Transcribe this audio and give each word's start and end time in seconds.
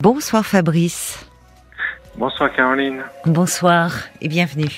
Bonsoir 0.00 0.46
Fabrice. 0.46 1.26
Bonsoir 2.16 2.50
Caroline. 2.54 3.02
Bonsoir 3.26 3.92
et 4.22 4.28
bienvenue. 4.28 4.70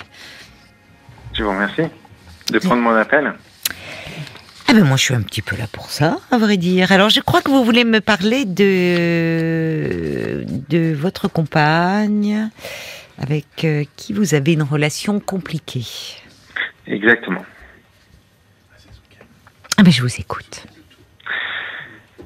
Je 1.32 1.44
vous 1.44 1.50
remercie 1.50 1.84
de 2.50 2.58
prendre 2.58 2.82
mon 2.82 2.96
appel. 2.96 3.32
Ah 4.66 4.74
ben 4.74 4.82
moi 4.84 4.96
je 4.96 5.02
suis 5.04 5.14
un 5.14 5.22
petit 5.22 5.40
peu 5.40 5.56
là 5.56 5.68
pour 5.70 5.90
ça, 5.90 6.18
à 6.32 6.38
vrai 6.38 6.56
dire. 6.56 6.90
Alors 6.90 7.08
je 7.08 7.20
crois 7.20 7.40
que 7.40 7.52
vous 7.52 7.64
voulez 7.64 7.84
me 7.84 8.00
parler 8.00 8.44
de 8.44 10.44
de 10.68 10.92
votre 10.92 11.28
compagne 11.28 12.50
avec 13.16 13.64
euh, 13.64 13.84
qui 13.94 14.12
vous 14.12 14.34
avez 14.34 14.54
une 14.54 14.64
relation 14.64 15.20
compliquée. 15.20 15.86
Exactement. 16.88 17.44
Ah 19.78 19.84
ben 19.84 19.92
je 19.92 20.02
vous 20.02 20.16
écoute. 20.18 20.66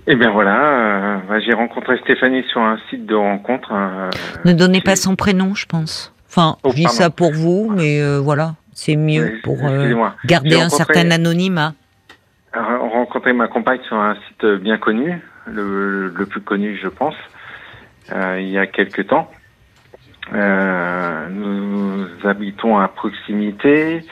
Eh 0.06 0.14
bien 0.14 0.30
voilà, 0.30 0.62
euh, 0.64 1.16
bah, 1.28 1.40
j'ai 1.40 1.52
rencontré 1.52 1.98
Stéphanie 1.98 2.44
sur 2.50 2.60
un 2.60 2.78
site 2.88 3.06
de 3.06 3.14
rencontre. 3.14 3.70
euh, 3.72 4.10
Ne 4.44 4.52
donnez 4.52 4.80
pas 4.80 4.94
son 4.96 5.16
prénom, 5.16 5.54
je 5.54 5.66
pense. 5.66 6.14
Enfin, 6.28 6.56
Oh, 6.62 6.70
je 6.70 6.76
dis 6.76 6.82
pardon. 6.84 6.96
ça 6.98 7.10
pour 7.10 7.32
vous, 7.32 7.72
mais 7.74 8.00
euh, 8.00 8.18
voilà, 8.20 8.54
c'est 8.72 8.94
mieux 8.96 9.24
Oui, 9.34 9.40
pour 9.42 9.58
garder 10.24 10.60
un 10.60 10.68
certain 10.68 11.10
anonymat. 11.10 11.72
rencontré 12.54 13.32
ma 13.32 13.48
compagne 13.48 13.80
sur 13.88 13.96
un 13.96 14.14
site 14.28 14.44
bien 14.62 14.78
connu, 14.78 15.20
le, 15.46 16.08
le 16.08 16.26
plus 16.26 16.40
connu 16.40 16.78
je 16.80 16.88
pense, 16.88 17.14
il 18.12 18.48
y 18.48 18.58
a 18.58 18.66
quelques 18.66 19.08
temps. 19.08 19.28
Nous 21.30 22.06
habitons 22.24 22.78
à 22.78 22.86
proximité. 22.88 24.04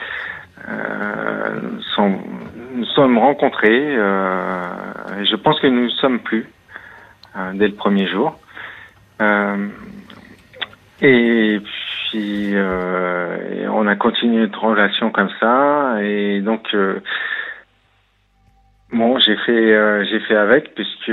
Euh, 0.67 1.59
nous 2.85 2.91
sommes 2.91 3.17
rencontrés. 3.17 3.95
euh, 3.97 4.61
et 5.19 5.25
je 5.25 5.35
pense 5.35 5.59
que 5.59 5.67
nous 5.67 5.85
ne 5.85 5.89
sommes 5.89 6.19
plus 6.19 6.45
euh, 7.35 7.51
dès 7.55 7.67
le 7.67 7.73
premier 7.73 8.07
jour. 8.07 8.37
Euh, 9.21 9.67
et 11.01 11.59
puis 11.59 12.53
on 13.69 13.87
a 13.87 13.95
continué 13.95 14.41
notre 14.41 14.63
relation 14.63 15.09
comme 15.11 15.29
ça. 15.39 15.97
Et 16.01 16.41
donc 16.41 16.75
Bon, 18.93 19.17
j'ai 19.19 19.35
fait 19.35 20.05
j'ai 20.05 20.19
fait 20.21 20.37
avec 20.37 20.73
puisque 20.75 21.11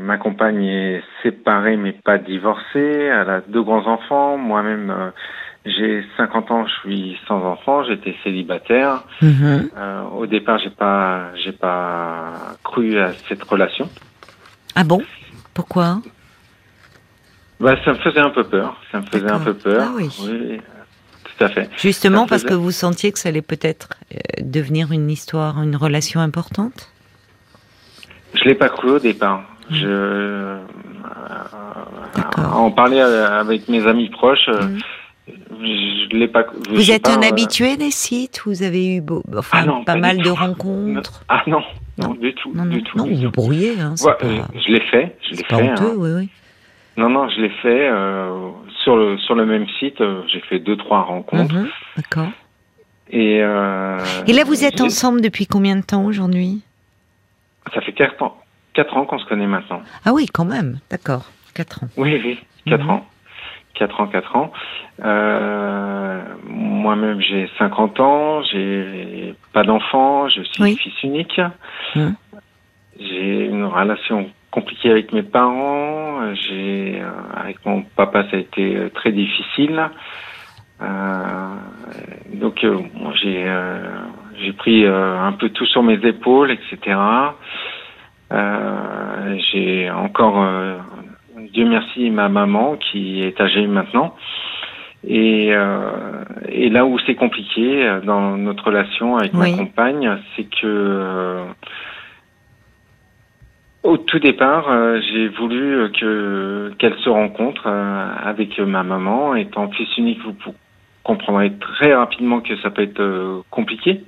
ma 0.00 0.16
compagne 0.16 0.64
est 0.64 1.02
séparée 1.22 1.76
mais 1.76 1.92
pas 1.92 2.18
divorcée. 2.18 3.08
Elle 3.12 3.30
a 3.30 3.40
deux 3.46 3.62
grands 3.62 3.86
enfants. 3.86 4.36
Moi-même, 4.36 5.12
j'ai 5.64 6.04
50 6.18 6.50
ans, 6.50 6.66
je 6.66 6.72
suis 6.80 7.18
sans 7.26 7.42
enfant. 7.42 7.84
J'étais 7.84 8.14
célibataire. 8.22 9.02
Mhm. 9.22 9.70
Euh, 9.76 10.02
au 10.16 10.26
départ, 10.26 10.58
j'ai 10.58 10.70
pas 10.70 11.34
j'ai 11.36 11.52
pas 11.52 12.56
cru 12.62 12.98
à 12.98 13.12
cette 13.28 13.42
relation. 13.42 13.88
Ah 14.74 14.84
bon? 14.84 15.02
Pourquoi? 15.54 16.00
Bah, 17.60 17.76
ça 17.84 17.92
me 17.92 17.98
faisait 17.98 18.20
un 18.20 18.30
peu 18.30 18.44
peur. 18.44 18.76
Ça 18.92 19.00
me 19.00 19.06
faisait 19.06 19.30
un 19.30 19.40
peu 19.40 19.54
peur. 19.54 19.88
Ah 19.88 19.92
oui. 19.96 20.10
tout 21.24 21.44
à 21.44 21.48
fait. 21.48 21.70
Justement 21.78 22.26
parce 22.26 22.44
que 22.44 22.54
vous 22.54 22.72
sentiez 22.72 23.12
que 23.12 23.18
ça 23.18 23.30
allait 23.30 23.40
peut-être 23.40 23.88
euh, 24.12 24.18
devenir 24.42 24.92
une 24.92 25.10
histoire, 25.10 25.62
une 25.62 25.76
relation 25.76 26.20
importante? 26.20 26.90
Je 28.34 28.44
l'ai 28.44 28.54
pas 28.54 28.68
cru 28.68 28.90
au 28.90 28.98
départ. 28.98 29.44
Je 29.70 29.86
euh, 29.86 30.58
en 32.36 32.70
parler 32.70 33.00
avec 33.00 33.66
mes 33.68 33.86
amis 33.86 34.10
proches. 34.10 34.48
Mhm. 34.48 34.80
Je 35.26 36.16
l'ai 36.16 36.28
pas. 36.28 36.44
je 36.68 36.74
Vous 36.74 36.90
êtes 36.90 37.04
pas, 37.04 37.14
un 37.16 37.22
euh, 37.22 37.28
habitué 37.28 37.76
des 37.76 37.90
sites 37.90 38.42
Vous 38.44 38.62
avez 38.62 38.96
eu 38.96 39.00
beau, 39.00 39.22
enfin, 39.36 39.58
Ah 39.62 39.64
non, 39.66 39.84
pas, 39.84 39.94
pas 39.94 39.98
mal 39.98 40.18
de 40.18 40.28
rencontres 40.30 41.24
Ah 41.28 41.42
non, 41.46 41.62
non, 41.98 42.08
Non. 42.08 42.14
du 42.14 42.34
tout, 42.34 42.52
Non, 42.54 42.66
du 42.66 42.82
tout. 42.82 42.98
vous 42.98 43.22
tout. 43.22 43.30
brouillez, 43.30 43.80
hein, 43.80 43.94
c'est 43.96 44.06
Ouais, 44.06 44.14
pas, 44.18 44.26
je 44.54 44.72
l'ai 44.72 44.80
fait, 44.80 45.16
je 45.24 45.30
l'ai 45.30 45.36
c'est 45.38 45.46
pas 45.48 45.56
fait. 45.56 45.70
honteux, 45.70 45.84
hein. 45.92 45.94
oui, 45.96 46.10
oui. 46.16 46.28
Non, 46.96 47.08
non, 47.08 47.28
je 47.28 47.40
l'ai 47.40 47.48
fait 47.50 47.88
euh, 47.88 48.50
sur 48.82 48.96
le 48.96 49.18
sur 49.18 49.34
le 49.34 49.46
même 49.46 49.66
site. 49.80 50.00
euh, 50.00 50.22
J'ai 50.28 50.40
fait 50.40 50.58
deux 50.60 50.76
trois 50.76 51.02
rencontres 51.02 51.54
Mhm, 51.54 51.68
D'accord. 51.96 52.28
et. 53.10 53.36
Et 53.38 54.32
là, 54.32 54.44
vous 54.44 54.64
êtes 54.64 54.80
ensemble 54.80 55.20
depuis 55.20 55.46
combien 55.46 55.76
de 55.76 55.82
temps 55.82 56.04
aujourd'hui? 56.04 56.62
Ça 57.72 57.80
fait 57.80 57.92
quatre 57.94 58.22
ans, 58.22 58.36
quatre 58.74 58.94
ans 58.96 59.06
qu'on 59.06 59.18
se 59.18 59.24
connaît 59.24 59.46
maintenant. 59.46 59.80
Ah 60.04 60.12
oui, 60.12 60.26
quand 60.32 60.44
même, 60.44 60.78
d'accord, 60.90 61.30
4 61.54 61.82
ans. 61.84 61.88
Oui, 61.96 62.20
oui, 62.22 62.38
quatre 62.66 62.84
Mhm. 62.84 62.90
ans. 62.90 63.06
Quatre 63.74 64.00
ans, 64.00 64.06
quatre 64.06 64.36
ans. 64.36 64.52
Euh, 65.04 66.22
Moi-même, 66.46 67.20
j'ai 67.20 67.50
50 67.58 67.98
ans, 68.00 68.42
j'ai 68.42 69.34
pas 69.52 69.64
d'enfant, 69.64 70.28
je 70.28 70.42
suis 70.42 70.62
Oui. 70.62 70.76
fils 70.76 71.02
unique. 71.02 71.40
Mhm. 71.96 72.14
J'ai 72.98 73.46
une 73.46 73.64
relation 73.64 74.30
compliquée 74.52 74.90
avec 74.90 75.12
mes 75.12 75.24
parents. 75.24 76.34
J'ai 76.34 77.00
euh, 77.00 77.10
avec 77.34 77.64
mon 77.66 77.82
papa, 77.82 78.24
ça 78.30 78.36
a 78.36 78.40
été 78.40 78.76
euh, 78.76 78.90
très 78.90 79.10
difficile. 79.10 79.90
Euh, 80.80 81.54
donc, 82.34 82.62
euh, 82.62 82.78
j'ai 83.20 83.44
j'ai 84.40 84.52
pris 84.52 84.86
un 84.86 85.32
peu 85.32 85.48
tout 85.50 85.66
sur 85.66 85.82
mes 85.82 85.98
épaules, 86.06 86.50
etc. 86.50 86.98
Euh, 88.32 89.38
j'ai 89.52 89.90
encore, 89.90 90.44
Dieu 91.54 91.66
merci, 91.66 92.10
ma 92.10 92.28
maman 92.28 92.76
qui 92.76 93.20
est 93.20 93.40
âgée 93.40 93.66
maintenant. 93.68 94.14
Et, 95.06 95.50
euh, 95.52 96.24
et 96.48 96.68
là 96.68 96.84
où 96.84 96.98
c'est 97.06 97.14
compliqué 97.14 97.86
euh, 97.86 98.00
dans 98.00 98.36
notre 98.36 98.64
relation 98.64 99.16
avec 99.16 99.32
Oui. 99.34 99.52
ma 99.52 99.58
compagne, 99.58 100.18
c'est 100.34 100.44
que 100.44 100.66
euh, 100.66 101.44
au 103.84 103.98
tout 103.98 104.18
départ, 104.18 104.68
euh, 104.68 104.98
j'ai 105.12 105.28
voulu 105.28 105.92
que 105.92 106.72
qu'elle 106.78 106.96
se 106.98 107.08
rencontre 107.08 107.64
euh, 107.66 108.08
avec 108.24 108.58
ma 108.58 108.82
maman. 108.82 109.36
Étant 109.36 109.70
fils 109.70 109.96
unique, 109.96 110.20
vous 110.24 110.34
comprendrez 111.04 111.52
très 111.58 111.94
rapidement 111.94 112.40
que 112.40 112.56
ça 112.56 112.70
peut 112.70 112.82
être 112.82 113.44
compliqué. 113.50 114.02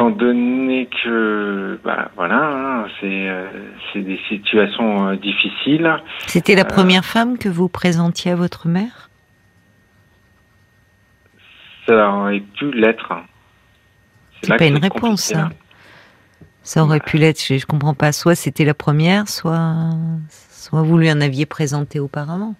Étant 0.00 0.10
donné 0.12 0.88
que, 1.04 1.78
bah, 1.84 2.10
voilà, 2.16 2.40
hein, 2.42 2.86
c'est 3.00 3.28
euh, 3.28 3.44
c'est 3.92 4.00
des 4.00 4.18
situations 4.30 5.08
euh, 5.08 5.16
difficiles. 5.16 5.94
C'était 6.26 6.54
la 6.54 6.64
première 6.64 7.04
femme 7.04 7.36
que 7.36 7.50
vous 7.50 7.68
présentiez 7.68 8.30
à 8.30 8.34
votre 8.34 8.66
mère? 8.66 9.10
Ça 11.86 12.12
aurait 12.12 12.40
pu 12.40 12.72
l'être. 12.72 13.12
C'est 14.40 14.48
là 14.48 14.56
pas 14.56 14.64
une 14.64 14.76
c'est 14.76 14.84
réponse, 14.84 15.20
ça. 15.20 15.36
là. 15.36 15.50
Ça 16.62 16.82
aurait 16.82 17.00
pu 17.00 17.18
l'être, 17.18 17.44
je, 17.44 17.58
je 17.58 17.66
comprends 17.66 17.92
pas. 17.92 18.12
Soit 18.12 18.36
c'était 18.36 18.64
la 18.64 18.72
première, 18.72 19.28
soit, 19.28 19.90
soit 20.30 20.80
vous 20.80 20.96
lui 20.96 21.12
en 21.12 21.20
aviez 21.20 21.44
présenté 21.44 22.00
auparavant. 22.00 22.54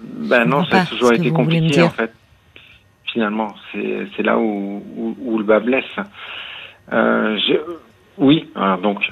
Ben 0.00 0.44
Je 0.44 0.48
non, 0.48 0.64
ça 0.66 0.82
a 0.82 0.86
toujours 0.86 1.12
été 1.12 1.32
compliqué 1.32 1.82
en 1.82 1.90
fait. 1.90 2.12
Finalement, 3.16 3.54
c'est 3.72 4.22
là 4.22 4.36
où, 4.36 4.82
le 5.38 5.42
bas 5.42 5.58
blesse. 5.58 5.84
Euh, 6.92 7.38
oui, 8.18 8.50
alors 8.54 8.76
donc, 8.76 9.10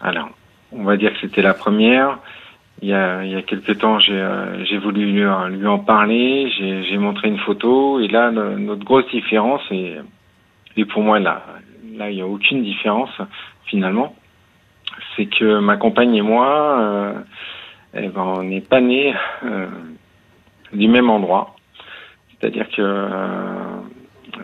alors, 0.00 0.30
on 0.72 0.82
va 0.82 0.96
dire 0.96 1.12
que 1.12 1.20
c'était 1.20 1.42
la 1.42 1.54
première. 1.54 2.18
Il 2.82 2.88
y 2.88 2.94
a, 2.94 3.42
quelques 3.42 3.78
temps, 3.78 4.00
j'ai 4.00 4.20
euh, 4.20 4.64
j'ai 4.64 4.78
voulu 4.78 5.12
lui, 5.12 5.24
en 5.68 5.78
parler, 5.78 6.50
j'ai 6.58 6.98
montré 6.98 7.28
une 7.28 7.38
photo, 7.38 8.00
et 8.00 8.08
là, 8.08 8.32
notre 8.32 8.84
grosse 8.84 9.08
différence, 9.12 9.62
et, 9.70 9.94
pour 10.86 11.04
moi, 11.04 11.20
là, 11.20 11.44
là, 11.94 12.10
il 12.10 12.16
n'y 12.16 12.22
a 12.22 12.26
aucune 12.26 12.64
différence, 12.64 13.16
finalement, 13.66 14.16
c'est 15.14 15.26
que 15.26 15.60
ma 15.60 15.76
compagne 15.76 16.16
et 16.16 16.22
moi, 16.22 16.80
euh, 16.80 17.12
eh 17.94 18.08
ben, 18.08 18.20
on 18.20 18.42
n'est 18.42 18.62
pas 18.62 18.80
nés 18.80 19.14
du 20.72 20.88
même 20.88 21.08
endroit. 21.08 21.54
C'est-à-dire 22.40 22.68
que 22.70 22.80
euh, 22.82 23.80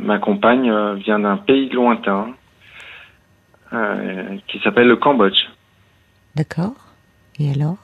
ma 0.00 0.18
compagne 0.18 0.70
euh, 0.70 0.94
vient 0.94 1.18
d'un 1.20 1.36
pays 1.36 1.68
lointain 1.70 2.28
euh, 3.72 4.36
qui 4.48 4.58
s'appelle 4.60 4.88
le 4.88 4.96
Cambodge. 4.96 5.38
D'accord 6.34 6.74
Et 7.38 7.50
alors? 7.50 7.76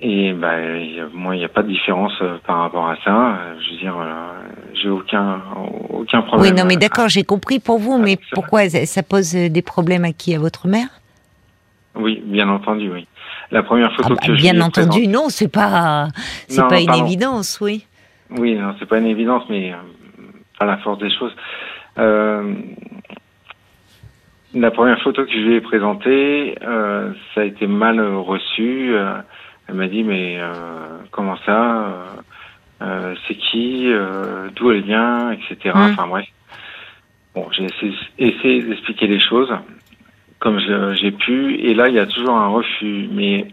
Et 0.00 0.32
ben, 0.32 0.76
y 0.80 1.00
a- 1.00 1.06
moi, 1.12 1.36
il 1.36 1.38
n'y 1.38 1.44
a 1.44 1.48
pas 1.48 1.62
de 1.62 1.68
différence 1.68 2.12
par 2.46 2.58
rapport 2.58 2.88
à 2.88 2.96
ça. 3.04 3.38
Je 3.64 3.70
veux 3.72 3.78
dire, 3.78 3.94
j'ai 4.74 4.88
aucun 4.88 5.40
aucun 5.90 6.20
Oui, 6.20 6.26
problème. 6.26 6.54
non, 6.56 6.64
mais 6.64 6.76
d'accord, 6.76 7.08
j'ai 7.08 7.22
compris 7.22 7.60
pour 7.60 7.78
vous, 7.78 7.98
mais 7.98 8.18
pourquoi 8.32 8.68
ça 8.68 9.02
pose 9.04 9.32
des 9.32 9.62
problèmes 9.62 10.04
à 10.04 10.12
qui? 10.12 10.34
À 10.34 10.38
votre 10.40 10.66
mère? 10.66 10.88
Oui, 11.94 12.20
bien 12.26 12.48
entendu, 12.48 12.90
oui. 12.90 13.06
La 13.52 13.62
première 13.62 13.90
Ah 13.92 13.96
photo 14.02 14.14
bah, 14.16 14.20
que 14.26 14.34
je 14.34 14.40
Bien 14.42 14.60
entendu, 14.60 15.06
non, 15.06 15.28
c'est 15.28 15.48
pas, 15.48 16.08
c'est 16.48 16.66
pas 16.66 16.80
une 16.80 16.94
évidence, 16.94 17.60
oui. 17.60 17.86
Oui, 18.30 18.54
non, 18.54 18.74
c'est 18.78 18.86
pas 18.86 18.98
une 18.98 19.06
évidence, 19.06 19.44
mais 19.48 19.72
euh, 19.72 19.76
à 20.60 20.64
la 20.64 20.78
force 20.78 20.98
des 20.98 21.10
choses. 21.10 21.34
Euh, 21.98 22.54
la 24.54 24.70
première 24.70 25.00
photo 25.02 25.24
que 25.24 25.32
je 25.32 25.38
lui 25.38 25.54
ai 25.54 25.60
présentée, 25.60 26.56
euh, 26.62 27.12
ça 27.34 27.42
a 27.42 27.44
été 27.44 27.66
mal 27.66 28.00
reçu. 28.00 28.94
Euh, 28.94 29.16
elle 29.68 29.74
m'a 29.74 29.88
dit, 29.88 30.04
mais 30.04 30.36
euh, 30.38 30.98
comment 31.10 31.36
ça 31.44 32.14
euh, 32.82 33.14
C'est 33.26 33.34
qui 33.34 33.90
euh, 33.92 34.48
D'où 34.54 34.70
elle 34.70 34.82
vient 34.82 35.32
Etc. 35.32 35.56
Mm. 35.74 35.78
Enfin 35.78 36.06
bref. 36.06 36.26
Bon, 37.34 37.48
j'ai 37.50 37.64
essayé, 37.64 37.94
essayé 38.18 38.62
d'expliquer 38.62 39.08
les 39.08 39.18
choses 39.18 39.52
comme 40.38 40.60
j'ai 40.94 41.10
pu. 41.10 41.54
Et 41.56 41.74
là, 41.74 41.88
il 41.88 41.94
y 41.94 41.98
a 41.98 42.06
toujours 42.06 42.36
un 42.36 42.48
refus. 42.48 43.08
Mais 43.10 43.46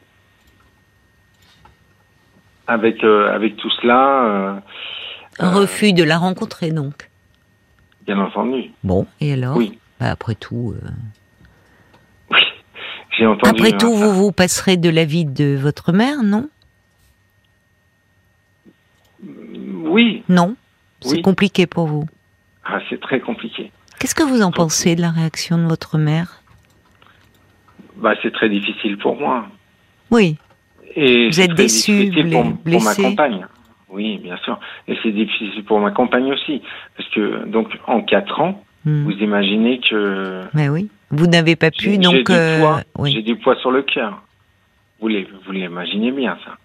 avec, 2.67 3.03
euh, 3.03 3.33
avec 3.33 3.57
tout 3.57 3.69
cela. 3.81 4.23
Euh, 4.25 4.59
un 5.39 5.51
refus 5.51 5.93
de 5.93 6.03
la 6.03 6.17
rencontrer, 6.17 6.71
donc 6.71 7.09
Bien 8.05 8.19
entendu. 8.19 8.71
Bon, 8.83 9.05
et 9.19 9.33
alors? 9.33 9.55
Oui. 9.57 9.77
Bah, 9.99 10.09
après 10.09 10.35
tout. 10.35 10.75
Oui, 12.31 12.39
j'ai 13.17 13.25
entendu. 13.25 13.49
Après 13.49 13.77
tout, 13.77 13.93
vous 13.93 14.11
vous 14.11 14.31
passerez 14.31 14.77
de 14.77 14.89
la 14.89 15.05
vie 15.05 15.25
de 15.25 15.55
votre 15.55 15.91
mère, 15.91 16.23
non? 16.23 16.49
Oui. 19.23 20.23
Non? 20.29 20.55
C'est 21.01 21.21
compliqué 21.21 21.67
pour 21.67 21.87
vous? 21.87 22.05
Ah, 22.63 22.79
C'est 22.89 22.99
très 22.99 23.19
compliqué. 23.19 23.71
Qu'est-ce 23.99 24.15
que 24.15 24.23
vous 24.23 24.41
en 24.41 24.51
pensez 24.51 24.95
de 24.95 25.01
la 25.01 25.11
réaction 25.11 25.57
de 25.57 25.67
votre 25.67 25.97
mère? 25.97 26.41
Bah, 27.97 28.13
C'est 28.21 28.31
très 28.33 28.49
difficile 28.49 28.97
pour 28.97 29.19
moi. 29.19 29.47
Oui. 30.09 30.37
Et 30.95 31.29
vous 31.29 31.41
êtes 31.41 31.53
déçu, 31.53 32.11
pour, 32.31 32.43
pour, 32.57 32.83
ma 32.83 32.95
compagne. 32.95 33.45
Oui, 33.89 34.17
bien 34.17 34.37
sûr. 34.37 34.59
Et 34.87 34.97
c'est 35.03 35.11
difficile 35.11 35.63
pour 35.65 35.79
ma 35.79 35.91
compagne 35.91 36.31
aussi. 36.31 36.61
Parce 36.97 37.09
que, 37.09 37.45
donc, 37.47 37.67
en 37.87 38.01
quatre 38.01 38.39
ans, 38.39 38.63
hmm. 38.85 39.03
vous 39.03 39.11
imaginez 39.11 39.79
que. 39.79 40.41
Mais 40.53 40.69
oui. 40.69 40.89
Vous 41.11 41.27
n'avez 41.27 41.55
pas 41.55 41.71
pu, 41.71 41.97
donc. 41.97 42.13
J'ai 42.13 42.23
du, 42.23 42.31
euh, 42.31 42.77
oui. 42.97 43.21
du, 43.23 43.35
poids 43.35 43.55
sur 43.57 43.71
le 43.71 43.81
cœur. 43.81 44.23
Vous 45.01 45.07
l'imaginez 45.07 46.11
bien, 46.11 46.37
ça. 46.45 46.57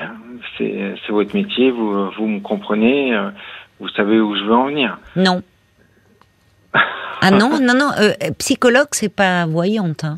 Hein, 0.00 0.14
c'est 0.58 0.94
votre 1.10 1.34
métier, 1.36 1.70
vous, 1.70 2.10
vous 2.10 2.26
me 2.26 2.40
comprenez, 2.40 3.14
euh, 3.14 3.30
vous 3.78 3.88
savez 3.90 4.18
où 4.20 4.34
je 4.34 4.42
veux 4.42 4.54
en 4.54 4.66
venir. 4.66 4.98
Non. 5.14 5.42
ah 7.20 7.30
non, 7.30 7.60
non, 7.60 7.74
non. 7.74 7.90
Euh, 7.98 8.12
psychologue, 8.38 8.88
c'est 8.92 9.14
pas 9.14 9.46
voyante. 9.46 10.04
Hein. 10.04 10.16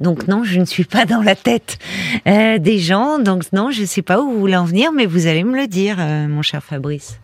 Donc 0.00 0.28
non, 0.28 0.44
je 0.44 0.58
ne 0.58 0.64
suis 0.64 0.84
pas 0.84 1.04
dans 1.04 1.22
la 1.22 1.34
tête 1.34 1.78
euh, 2.26 2.58
des 2.58 2.78
gens. 2.78 3.18
Donc 3.18 3.52
non, 3.52 3.70
je 3.70 3.82
ne 3.82 3.86
sais 3.86 4.02
pas 4.02 4.20
où 4.20 4.30
vous 4.30 4.40
voulez 4.40 4.56
en 4.56 4.64
venir, 4.64 4.92
mais 4.92 5.06
vous 5.06 5.26
allez 5.26 5.44
me 5.44 5.56
le 5.56 5.66
dire, 5.66 5.98
mon 5.98 6.42
cher 6.42 6.62
Fabrice. 6.62 7.20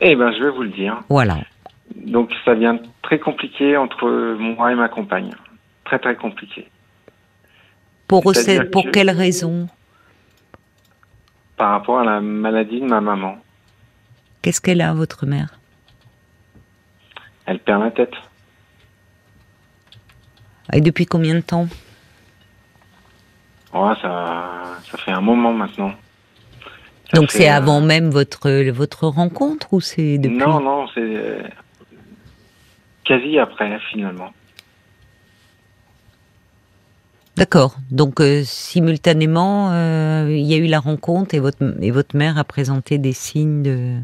Eh 0.00 0.14
ben, 0.16 0.32
je 0.32 0.44
vais 0.44 0.50
vous 0.50 0.62
le 0.62 0.70
dire. 0.70 1.00
Voilà. 1.08 1.38
Donc 1.94 2.30
ça 2.44 2.54
devient 2.54 2.78
très 3.02 3.18
compliqué 3.18 3.76
entre 3.76 4.36
moi 4.38 4.72
et 4.72 4.74
ma 4.74 4.88
compagne. 4.88 5.30
Très 5.84 5.98
très 5.98 6.16
compliqué. 6.16 6.68
Pour, 8.06 8.22
pour 8.72 8.90
quelle 8.90 9.10
raison 9.10 9.68
par 11.58 11.72
rapport 11.72 11.98
à 11.98 12.04
la 12.04 12.20
maladie 12.20 12.80
de 12.80 12.86
ma 12.86 13.00
maman. 13.00 13.36
Qu'est-ce 14.40 14.60
qu'elle 14.60 14.80
a, 14.80 14.94
votre 14.94 15.26
mère? 15.26 15.58
Elle 17.44 17.58
perd 17.58 17.82
la 17.82 17.90
tête. 17.90 18.14
Et 20.72 20.80
depuis 20.80 21.04
combien 21.04 21.34
de 21.34 21.40
temps? 21.40 21.66
Oh, 23.74 23.92
ça, 24.02 24.62
ça 24.90 24.98
fait 24.98 25.12
un 25.12 25.20
moment 25.20 25.52
maintenant. 25.52 25.92
Donc 27.14 27.30
c'est 27.30 27.48
avant 27.48 27.80
même 27.80 28.10
votre, 28.10 28.70
votre 28.70 29.06
rencontre 29.06 29.72
ou 29.72 29.80
c'est 29.80 30.18
depuis 30.18 30.36
Non, 30.36 30.60
non, 30.60 30.86
c'est 30.94 31.42
quasi 33.04 33.38
après 33.38 33.78
finalement. 33.90 34.30
D'accord. 37.38 37.76
Donc 37.90 38.20
euh, 38.20 38.42
simultanément, 38.44 39.70
euh, 39.70 40.26
il 40.28 40.44
y 40.44 40.54
a 40.54 40.56
eu 40.58 40.66
la 40.66 40.80
rencontre 40.80 41.34
et 41.34 41.38
votre 41.38 41.62
et 41.80 41.92
votre 41.92 42.16
mère 42.16 42.36
a 42.36 42.44
présenté 42.44 42.98
des 42.98 43.12
signes 43.12 43.62
de. 43.62 43.94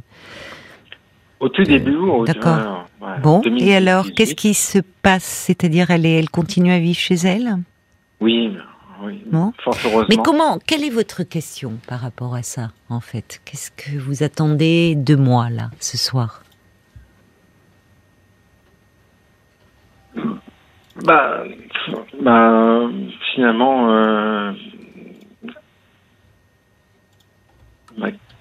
Au 1.41 1.49
tout 1.49 1.65
début, 1.65 1.97
d'accord. 2.27 2.87
bon. 3.23 3.43
Et 3.59 3.75
alors, 3.75 4.07
qu'est-ce 4.17 4.37
qui 4.37 4.55
se 4.55 4.79
passe? 5.03 5.25
C'est-à-dire, 5.25 5.91
elle 5.91 6.07
elle 6.07 6.31
continue 6.31 6.73
à 6.73 6.79
vivre 6.79 6.99
chez 6.99 7.17
elle? 7.17 7.57
Oui. 8.21 8.57
Oui. 9.03 9.23
Bon. 9.27 9.53
Fort 9.63 9.77
heureusement. 9.85 10.07
Mais 10.09 10.17
comment 10.17 10.59
Quelle 10.59 10.85
est 10.85 10.91
votre 10.91 11.23
question 11.23 11.79
par 11.87 12.01
rapport 12.01 12.35
à 12.35 12.43
ça, 12.43 12.71
en 12.89 13.01
fait? 13.01 13.41
Qu'est-ce 13.45 13.71
que 13.71 13.99
vous 13.99 14.23
attendez 14.23 14.95
de 14.95 15.15
moi 15.17 15.51
là 15.51 15.71
ce 15.81 15.97
soir? 15.97 16.43
Bah, 21.05 21.45
bah 22.23 22.89
finalement, 23.35 23.91
euh, 23.91 24.53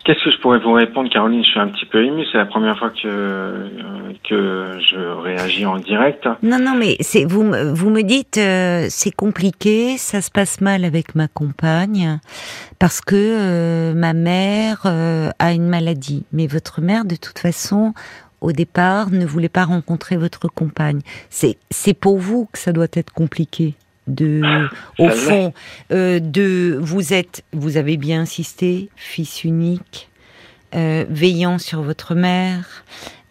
qu'est-ce 0.03 0.23
que 0.23 0.31
je 0.31 0.37
pourrais 0.39 0.59
vous 0.59 0.73
répondre, 0.73 1.09
Caroline? 1.09 1.43
Je 1.43 1.49
suis 1.49 1.59
un 1.59 1.67
petit 1.67 1.85
peu 1.85 2.03
émue. 2.03 2.25
C'est 2.31 2.37
la 2.37 2.45
première 2.45 2.77
fois 2.77 2.89
que 2.89 3.69
que 4.27 4.79
je 4.79 5.21
réagis 5.21 5.65
en 5.65 5.77
direct. 5.77 6.27
Non, 6.41 6.59
non, 6.59 6.75
mais 6.77 6.97
c'est 6.99 7.25
vous. 7.25 7.51
Vous 7.73 7.89
me 7.89 8.01
dites 8.03 8.37
euh, 8.37 8.87
c'est 8.89 9.11
compliqué, 9.11 9.97
ça 9.97 10.21
se 10.21 10.31
passe 10.31 10.61
mal 10.61 10.85
avec 10.85 11.15
ma 11.15 11.27
compagne 11.27 12.19
parce 12.79 13.01
que 13.01 13.15
euh, 13.15 13.93
ma 13.93 14.13
mère 14.13 14.85
a 14.85 15.53
une 15.53 15.67
maladie. 15.67 16.25
Mais 16.31 16.47
votre 16.47 16.81
mère, 16.81 17.05
de 17.05 17.15
toute 17.15 17.39
façon, 17.39 17.93
au 18.41 18.51
départ, 18.51 19.09
ne 19.09 19.25
voulait 19.25 19.49
pas 19.49 19.65
rencontrer 19.65 20.17
votre 20.17 20.47
compagne. 20.47 20.99
C'est 21.29 21.57
c'est 21.71 21.93
pour 21.93 22.17
vous 22.19 22.47
que 22.51 22.59
ça 22.59 22.71
doit 22.71 22.87
être 22.93 23.13
compliqué. 23.13 23.75
De, 24.07 24.41
au 24.99 25.09
fond, 25.09 25.53
euh, 25.91 26.19
de 26.19 26.77
vous 26.81 27.13
êtes, 27.13 27.43
vous 27.53 27.77
avez 27.77 27.95
bien 27.95 28.21
insisté, 28.21 28.89
fils 28.97 29.45
unique, 29.45 30.09
euh, 30.75 31.05
veillant 31.09 31.57
sur 31.57 31.83
votre 31.83 32.13
mère, 32.13 32.83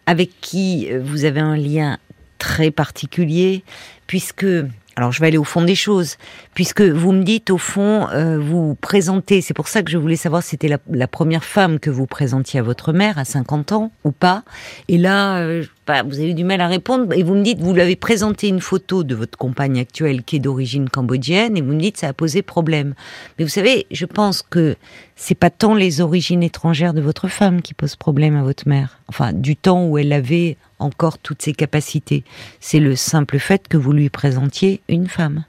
avec 0.07 0.31
qui 0.41 0.87
euh, 0.89 0.99
vous 1.03 1.25
avez 1.25 1.41
un 1.41 1.55
lien 1.55 1.99
très 2.39 2.71
particulier, 2.71 3.63
puisque 4.07 4.45
alors 4.95 5.11
je 5.11 5.19
vais 5.19 5.27
aller 5.27 5.37
au 5.37 5.43
fond 5.43 5.63
des 5.63 5.75
choses, 5.75 6.17
puisque 6.53 6.81
vous 6.81 7.11
me 7.11 7.23
dites 7.23 7.49
au 7.49 7.57
fond, 7.57 8.07
euh, 8.11 8.37
vous 8.39 8.75
présentez, 8.75 9.41
c'est 9.41 9.53
pour 9.53 9.67
ça 9.67 9.81
que 9.81 9.89
je 9.89 9.97
voulais 9.97 10.15
savoir 10.15 10.43
si 10.43 10.49
c'était 10.49 10.69
la, 10.89 11.07
première 11.07 11.43
femme 11.43 11.79
que 11.79 11.89
vous 11.89 12.05
présentiez 12.05 12.59
à 12.59 12.63
votre 12.63 12.93
mère 12.93 13.17
à 13.17 13.25
50 13.25 13.71
ans 13.71 13.91
ou 14.03 14.11
pas. 14.11 14.43
Et 14.87 14.97
là, 14.97 15.37
euh, 15.37 15.63
bah, 15.87 16.03
vous 16.03 16.19
avez 16.19 16.29
eu 16.29 16.33
du 16.33 16.43
mal 16.43 16.61
à 16.61 16.67
répondre 16.67 17.13
et 17.13 17.23
vous 17.23 17.33
me 17.35 17.43
dites, 17.43 17.59
vous 17.59 17.73
l'avez 17.73 17.95
présenté 17.95 18.47
une 18.47 18.61
photo 18.61 19.03
de 19.03 19.15
votre 19.15 19.37
compagne 19.37 19.79
actuelle 19.79 20.23
qui 20.23 20.37
est 20.37 20.39
d'origine 20.39 20.89
cambodgienne 20.89 21.57
et 21.57 21.61
vous 21.61 21.73
me 21.73 21.79
dites 21.79 21.97
ça 21.97 22.09
a 22.09 22.13
posé 22.13 22.41
problème. 22.41 22.93
Mais 23.37 23.45
vous 23.45 23.51
savez, 23.51 23.87
je 23.91 24.05
pense 24.05 24.43
que 24.43 24.75
c'est 25.15 25.35
pas 25.35 25.49
tant 25.49 25.75
les 25.75 26.01
origines 26.01 26.43
étrangères 26.43 26.93
de 26.93 27.01
votre 27.01 27.27
femme 27.27 27.61
qui 27.61 27.73
posent 27.73 27.95
problème 27.95 28.35
à 28.35 28.43
votre 28.43 28.67
mère. 28.67 28.99
Enfin, 29.07 29.33
du 29.33 29.55
temps 29.55 29.85
où 29.85 29.97
elle 29.97 30.13
avait 30.13 30.57
encore 30.83 31.17
toutes 31.17 31.41
ses 31.41 31.53
capacités. 31.53 32.23
C'est 32.59 32.79
le 32.79 32.95
simple 32.95 33.39
fait 33.39 33.67
que 33.67 33.77
vous 33.77 33.93
lui 33.93 34.09
présentiez 34.09 34.81
une 34.89 35.07
femme. 35.07 35.45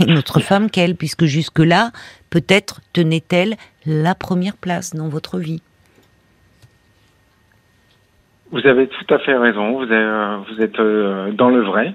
Une 0.00 0.18
autre 0.18 0.40
femme 0.40 0.70
qu'elle, 0.70 0.96
puisque 0.96 1.24
jusque-là, 1.24 1.90
peut-être 2.30 2.80
tenait-elle 2.92 3.56
la 3.86 4.14
première 4.14 4.56
place 4.56 4.94
dans 4.94 5.08
votre 5.08 5.38
vie. 5.38 5.62
Vous 8.50 8.66
avez 8.66 8.86
tout 8.86 9.14
à 9.14 9.18
fait 9.18 9.36
raison, 9.36 9.72
vous, 9.72 9.92
êtes 10.62 10.78
euh, 10.78 11.32
dans 11.32 11.50
le 11.50 11.62
vrai. 11.62 11.94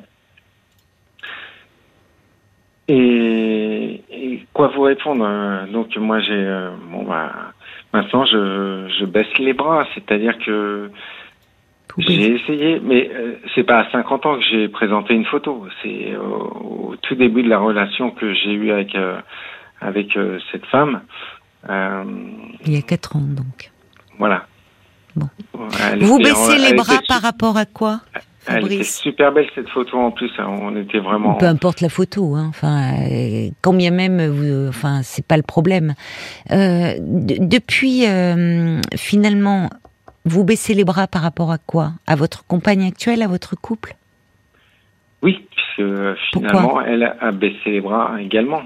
Et, 2.88 4.02
quoi 4.54 4.68
vous 4.68 4.82
répondre 4.82 5.26
euh, 5.26 5.66
Donc 5.68 5.96
moi 5.98 6.20
j'ai 6.20 6.34
euh, 6.34 6.70
bon 6.92 7.04
bah 7.04 7.32
maintenant 7.92 8.26
je 8.26 9.06
baisse 9.06 9.36
les 9.40 9.54
bras, 9.54 9.88
c'est-à-dire 9.96 10.38
que 10.46 10.92
j'ai 11.98 12.36
essayé, 12.36 12.80
mais 12.84 13.10
euh, 13.14 13.36
c'est 13.54 13.64
pas 13.64 13.80
à 13.80 13.92
50 13.92 14.26
ans 14.26 14.38
que 14.38 14.44
j'ai 14.50 14.68
présenté 14.68 15.14
une 15.14 15.26
photo. 15.26 15.68
C'est 15.82 16.16
au, 16.16 16.96
tout 17.02 17.16
début 17.16 17.44
de 17.44 17.50
la 17.50 17.60
relation 17.60 18.12
que 18.12 18.34
j'ai 18.34 18.54
eue 18.54 18.72
avec 18.72 18.96
euh, 18.96 19.20
avec 19.80 20.18
euh, 20.18 20.40
cette 20.52 20.66
femme. 20.68 21.02
Il 21.70 22.74
y 22.74 22.78
a 22.78 22.82
4 22.82 23.16
ans 23.16 23.22
donc. 23.22 23.72
Voilà. 24.18 24.48
Bon. 25.16 25.30
Vous 26.00 26.18
baissez 26.18 26.58
les 26.58 26.74
bras 26.74 27.00
par 27.08 27.22
rapport 27.22 27.58
à 27.58 27.66
quoi 27.66 28.00
Elle 28.48 28.66
était 28.66 28.84
super 28.84 29.32
belle 29.32 29.48
cette 29.54 29.70
photo 29.70 29.98
en 30.00 30.10
plus. 30.10 30.32
Hein. 30.40 30.48
On 30.48 30.76
était 30.76 31.00
vraiment. 31.00 31.36
Peu 31.36 31.46
importe 31.46 31.82
la 31.82 31.90
photo, 31.90 32.36
hein. 32.36 32.48
enfin, 32.50 32.94
combien 33.62 33.92
même, 33.92 34.26
vous, 34.28 34.68
enfin, 34.68 35.02
c'est 35.04 35.26
pas 35.26 35.38
le 35.38 35.44
problème. 35.44 35.94
depuis 36.50 38.06
finalement 38.96 39.70
vous 40.26 40.44
baissez 40.44 40.74
les 40.74 40.84
bras 40.86 41.08
par 41.08 41.22
rapport 41.22 41.52
à 41.52 41.58
quoi? 41.58 41.92
À 42.08 42.16
votre 42.16 42.46
compagne 42.48 42.86
actuelle, 42.86 43.22
à 43.22 43.28
votre 43.28 43.56
couple? 43.56 43.96
Oui, 45.22 45.46
puisque 45.52 45.80
euh, 45.80 46.16
finalement, 46.32 46.82
elle 46.82 47.04
a 47.04 47.32
baissé 47.32 47.72
les 47.72 47.82
bras 47.82 48.22
également. 48.22 48.64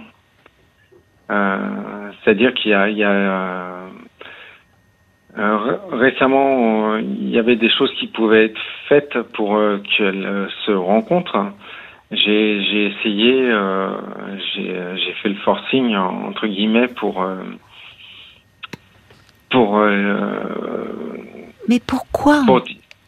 Euh, 1.29 2.11
c'est-à-dire 2.23 2.53
qu'il 2.53 2.71
y 2.71 2.73
a, 2.73 3.89
euh, 5.37 5.57
récemment, 5.91 6.95
il 6.97 7.29
y 7.29 7.37
avait 7.37 7.57
des 7.57 7.69
choses 7.69 7.91
qui 7.99 8.07
pouvaient 8.07 8.45
être 8.45 8.61
faites 8.87 9.21
pour 9.33 9.59
qu'elle 9.83 10.47
se 10.65 10.71
rencontre. 10.71 11.51
J'ai 12.11 12.87
essayé, 12.87 13.51
j'ai 14.55 15.13
fait 15.21 15.29
le 15.29 15.35
forcing 15.43 15.95
entre 15.95 16.47
guillemets 16.47 16.87
pour 16.87 17.27
pour 19.49 19.79
mais 21.67 21.79
pourquoi 21.79 22.43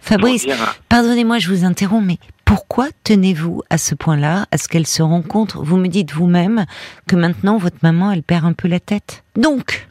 Fabrice, 0.01 0.47
pardonnez-moi, 0.87 1.39
je 1.39 1.49
vous 1.49 1.65
interromps, 1.65 2.05
mais 2.05 2.17
pourquoi 2.45 2.87
tenez-vous 3.03 3.61
à 3.69 3.77
ce 3.77 3.95
point-là, 3.95 4.47
à 4.51 4.57
ce 4.57 4.67
qu'elle 4.67 4.87
se 4.87 5.03
rencontre? 5.03 5.63
Vous 5.63 5.77
me 5.77 5.87
dites 5.87 6.11
vous-même 6.13 6.65
que 7.07 7.15
maintenant 7.15 7.57
votre 7.57 7.77
maman, 7.83 8.11
elle 8.11 8.23
perd 8.23 8.45
un 8.45 8.53
peu 8.53 8.67
la 8.67 8.79
tête. 8.79 9.23
Donc, 9.35 9.87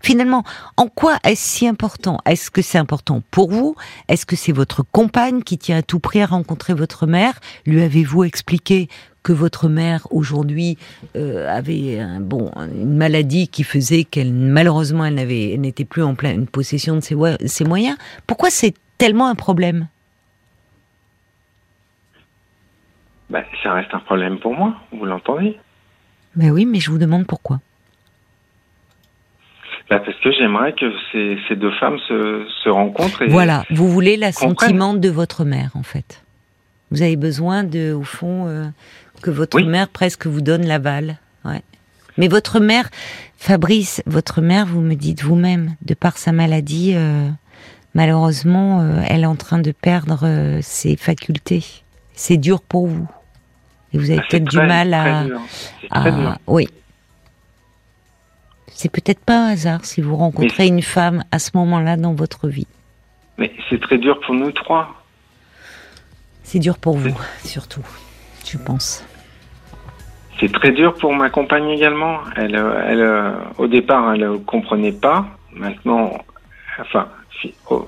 finalement, 0.00 0.42
en 0.76 0.86
quoi 0.86 1.18
est-ce 1.22 1.42
si 1.42 1.68
important? 1.68 2.18
Est-ce 2.24 2.50
que 2.50 2.62
c'est 2.62 2.78
important 2.78 3.22
pour 3.30 3.50
vous? 3.50 3.76
Est-ce 4.08 4.26
que 4.26 4.36
c'est 4.36 4.52
votre 4.52 4.82
compagne 4.82 5.42
qui 5.42 5.58
tient 5.58 5.78
à 5.78 5.82
tout 5.82 5.98
prix 5.98 6.22
à 6.22 6.26
rencontrer 6.26 6.72
votre 6.72 7.06
mère? 7.06 7.34
Lui 7.66 7.82
avez-vous 7.82 8.24
expliqué 8.24 8.88
que 9.24 9.32
votre 9.32 9.68
mère 9.68 10.06
aujourd'hui 10.10 10.78
euh, 11.16 11.48
avait 11.48 11.98
un, 11.98 12.20
bon 12.20 12.52
une 12.72 12.94
maladie 12.94 13.48
qui 13.48 13.64
faisait 13.64 14.04
qu'elle 14.04 14.32
malheureusement 14.32 15.04
elle 15.04 15.14
n'avait 15.14 15.56
n'était 15.56 15.84
plus 15.84 16.02
en 16.02 16.14
pleine 16.14 16.46
possession 16.46 16.94
de 16.94 17.00
ses, 17.00 17.16
ses 17.46 17.64
moyens 17.64 17.96
Pourquoi 18.28 18.50
c'est 18.50 18.74
tellement 18.98 19.26
un 19.26 19.34
problème? 19.34 19.88
Ben, 23.30 23.42
ça 23.62 23.72
reste 23.72 23.92
un 23.92 23.98
problème 24.00 24.38
pour 24.38 24.54
moi, 24.54 24.76
vous 24.92 25.06
l'entendez? 25.06 25.58
Ben 26.36 26.50
oui, 26.50 26.66
mais 26.66 26.78
je 26.78 26.90
vous 26.90 26.98
demande 26.98 27.26
pourquoi. 27.26 27.60
Bah 29.90 29.98
parce 29.98 30.18
que 30.20 30.32
j'aimerais 30.32 30.72
que 30.72 30.86
ces, 31.12 31.38
ces, 31.48 31.56
deux 31.56 31.72
femmes 31.72 31.98
se, 32.08 32.46
se 32.62 32.68
rencontrent. 32.68 33.22
Et 33.22 33.28
voilà, 33.28 33.64
vous 33.70 33.88
voulez 33.88 34.16
l'assentiment 34.16 34.94
de 34.94 35.08
votre 35.08 35.44
mère, 35.44 35.70
en 35.74 35.82
fait. 35.82 36.24
Vous 36.90 37.02
avez 37.02 37.16
besoin 37.16 37.64
de, 37.64 37.92
au 37.92 38.02
fond, 38.02 38.46
euh, 38.46 38.66
que 39.24 39.30
votre 39.30 39.58
mère 39.62 39.88
presque 39.88 40.26
vous 40.26 40.42
donne 40.42 40.66
l'aval. 40.66 41.18
Ouais. 41.46 41.62
Mais 42.18 42.28
votre 42.28 42.60
mère, 42.60 42.90
Fabrice, 43.38 44.02
votre 44.04 44.42
mère, 44.42 44.66
vous 44.66 44.82
me 44.82 44.94
dites 44.94 45.22
vous-même, 45.22 45.76
de 45.80 45.94
par 45.94 46.18
sa 46.18 46.30
maladie, 46.30 46.92
euh, 46.94 47.30
malheureusement, 47.94 48.82
euh, 48.82 49.00
elle 49.08 49.22
est 49.22 49.26
en 49.26 49.34
train 49.34 49.58
de 49.58 49.72
perdre 49.72 50.20
euh, 50.24 50.58
ses 50.60 50.96
facultés. 50.96 51.64
C'est 52.12 52.36
dur 52.36 52.60
pour 52.60 52.86
vous. 52.86 53.08
Et 53.94 53.98
vous 53.98 54.10
avez 54.10 54.20
Ah, 54.20 54.26
peut-être 54.28 54.44
du 54.44 54.58
mal 54.58 54.92
à. 54.92 55.24
Oui. 56.46 56.68
C'est 58.66 58.90
peut-être 58.90 59.20
pas 59.20 59.46
un 59.46 59.52
hasard 59.52 59.86
si 59.86 60.02
vous 60.02 60.16
rencontrez 60.16 60.66
une 60.66 60.82
femme 60.82 61.24
à 61.32 61.38
ce 61.38 61.52
moment-là 61.54 61.96
dans 61.96 62.12
votre 62.12 62.48
vie. 62.48 62.66
Mais 63.38 63.50
c'est 63.70 63.80
très 63.80 63.96
dur 63.96 64.20
pour 64.20 64.34
nous 64.34 64.52
trois. 64.52 65.02
C'est 66.42 66.58
dur 66.58 66.76
pour 66.76 66.98
vous, 66.98 67.16
surtout, 67.42 67.86
je 68.44 68.58
pense. 68.58 69.02
C'est 70.40 70.52
très 70.52 70.72
dur 70.72 70.94
pour 70.94 71.12
ma 71.14 71.30
compagne 71.30 71.68
également. 71.68 72.18
Elle, 72.36 72.56
euh, 72.56 72.84
elle, 72.88 73.00
euh, 73.00 73.30
au 73.58 73.66
départ, 73.66 74.12
elle 74.14 74.20
ne 74.32 74.36
comprenait 74.36 74.92
pas. 74.92 75.26
Maintenant, 75.52 76.10
enfin, 76.80 77.06
si- 77.40 77.54
oh, 77.70 77.86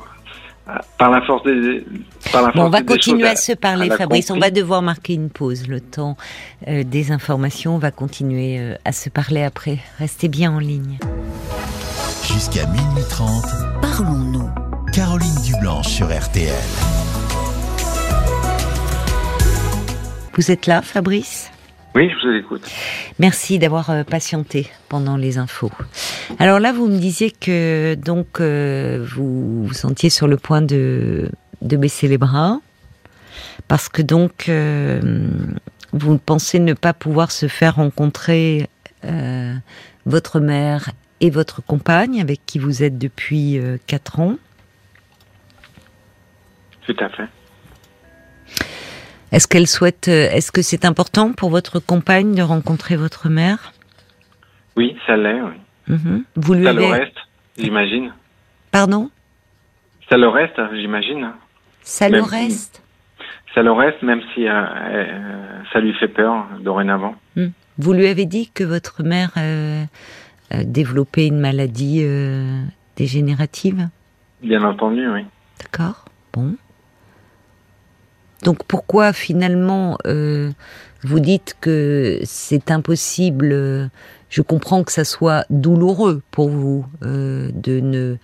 par 0.99 1.11
la 1.11 1.21
force 1.23 1.43
des, 1.45 1.85
par 2.33 2.43
la 2.43 2.49
Bon, 2.49 2.53
on 2.55 2.63
force 2.63 2.71
va 2.73 2.81
des 2.81 2.87
continuer 2.87 3.23
choses, 3.23 3.31
à 3.33 3.37
se 3.37 3.53
parler, 3.53 3.91
Fabrice. 3.91 4.31
On 4.31 4.39
va 4.39 4.51
devoir 4.51 4.83
marquer 4.83 5.15
une 5.15 5.31
pause, 5.31 5.67
le 5.69 5.81
temps 5.81 6.17
euh, 6.69 6.83
des 6.85 7.11
informations. 7.13 7.75
On 7.75 7.79
va 7.79 7.91
continuer 7.91 8.59
euh, 8.59 8.75
à 8.85 8.93
se 8.93 9.09
parler 9.09 9.43
après. 9.43 9.79
Restez 9.99 10.29
bien 10.29 10.53
en 10.53 10.59
ligne. 10.59 10.99
Jusqu'à 12.25 12.67
minuit 12.67 13.05
30, 13.09 13.45
Parlons-nous. 13.83 14.49
Caroline 14.93 15.35
Dublanche 15.45 15.87
sur 15.89 16.07
RTL. 16.07 16.53
Vous 20.35 20.51
êtes 20.51 20.67
là, 20.67 20.83
Fabrice? 20.83 21.51
Oui, 21.97 22.11
je 22.11 22.29
vous 22.29 22.35
écoute. 22.35 22.71
Merci 23.19 23.59
d'avoir 23.59 23.89
euh, 23.89 24.05
patienté 24.05 24.69
pendant 24.91 25.17
les 25.17 25.39
infos. 25.39 25.73
Alors 26.39 26.61
là, 26.61 26.75
vous 26.75 26.89
me 26.89 26.99
disiez 26.99 27.31
que 27.31 27.95
donc 27.95 28.39
euh, 28.39 29.03
vous 29.15 29.65
vous 29.65 29.73
sentiez 29.73 30.11
sur 30.11 30.29
le 30.29 30.37
point 30.37 30.61
de, 30.61 31.31
de 31.63 31.77
baisser 31.79 32.07
les 32.07 32.19
bras 32.19 32.61
parce 33.67 33.89
que 33.89 34.03
donc 34.03 34.51
euh, 34.51 35.27
vous 35.95 36.19
pensez 36.19 36.59
ne 36.59 36.75
pas 36.75 36.93
pouvoir 36.93 37.31
se 37.31 37.49
faire 37.49 37.77
rencontrer 37.77 38.69
euh, 39.07 39.55
votre 40.05 40.39
mère 40.39 40.91
et 41.23 41.31
votre 41.31 41.63
compagne 41.63 42.21
avec 42.21 42.45
qui 42.45 42.59
vous 42.59 42.83
êtes 42.83 42.99
depuis 42.99 43.59
quatre 43.87 44.21
ans. 44.21 44.37
Tout 46.87 46.97
à 47.01 47.09
fait. 47.09 47.29
Est-ce 49.33 49.49
qu'elle 49.49 49.67
souhaite 49.67 50.09
euh, 50.09 50.31
Est-ce 50.31 50.53
que 50.53 50.63
c'est 50.63 50.85
important 50.85 51.33
pour 51.33 51.51
votre 51.51 51.81
compagne 51.81 52.35
de 52.35 52.43
rencontrer 52.43 52.97
votre 52.97 53.29
mère? 53.29 53.73
Oui, 54.77 54.97
ça 55.07 55.17
l'est. 55.17 55.41
Oui. 55.41 55.55
Mhm. 55.89 56.25
Vous 56.37 56.55
lui 56.55 56.65
Ça 56.65 56.71
avez 56.71 56.87
le 56.87 56.93
reste, 56.93 57.17
j'imagine. 57.59 58.13
Pardon? 58.71 59.11
Ça 60.09 60.17
le 60.17 60.29
reste, 60.29 60.61
j'imagine. 60.75 61.33
Ça 61.83 62.09
le 62.09 62.23
reste? 62.23 62.83
Ça 63.55 63.63
le 63.63 63.73
reste, 63.73 64.03
même 64.03 64.21
si 64.35 64.47
euh, 64.47 64.53
euh, 64.53 65.63
ça 65.73 65.81
lui 65.81 65.95
fait 65.95 66.09
peur 66.09 66.47
dorénavant. 66.61 67.15
Vous 67.79 67.93
lui 67.93 68.07
avez 68.07 68.27
dit 68.27 68.51
que 68.53 68.65
votre 68.65 69.03
mère 69.03 69.31
euh, 69.37 69.85
développait 70.65 71.27
une 71.27 71.39
maladie 71.41 72.05
dégénérative? 72.97 73.89
Bien 74.43 74.63
entendu, 74.63 75.09
oui. 75.09 75.25
D'accord 75.61 76.05
Bon. 76.33 76.55
Donc 78.47 78.63
pourquoi 78.69 79.13
finalement 79.13 79.99
euh, 80.07 80.53
vous 81.03 81.19
dites 81.19 81.57
que 81.61 82.21
c'est 82.23 82.71
impossible 82.71 83.51
euh, 83.53 83.89
Je 84.31 84.41
comprends 84.41 84.85
que 84.85 84.93
ça 84.93 85.05
soit 85.05 85.45
douloureux 85.51 86.23
pour 86.31 86.49
vous 86.49 86.87
euh, 87.03 87.51
de 87.55 87.81
ne. 87.81 88.17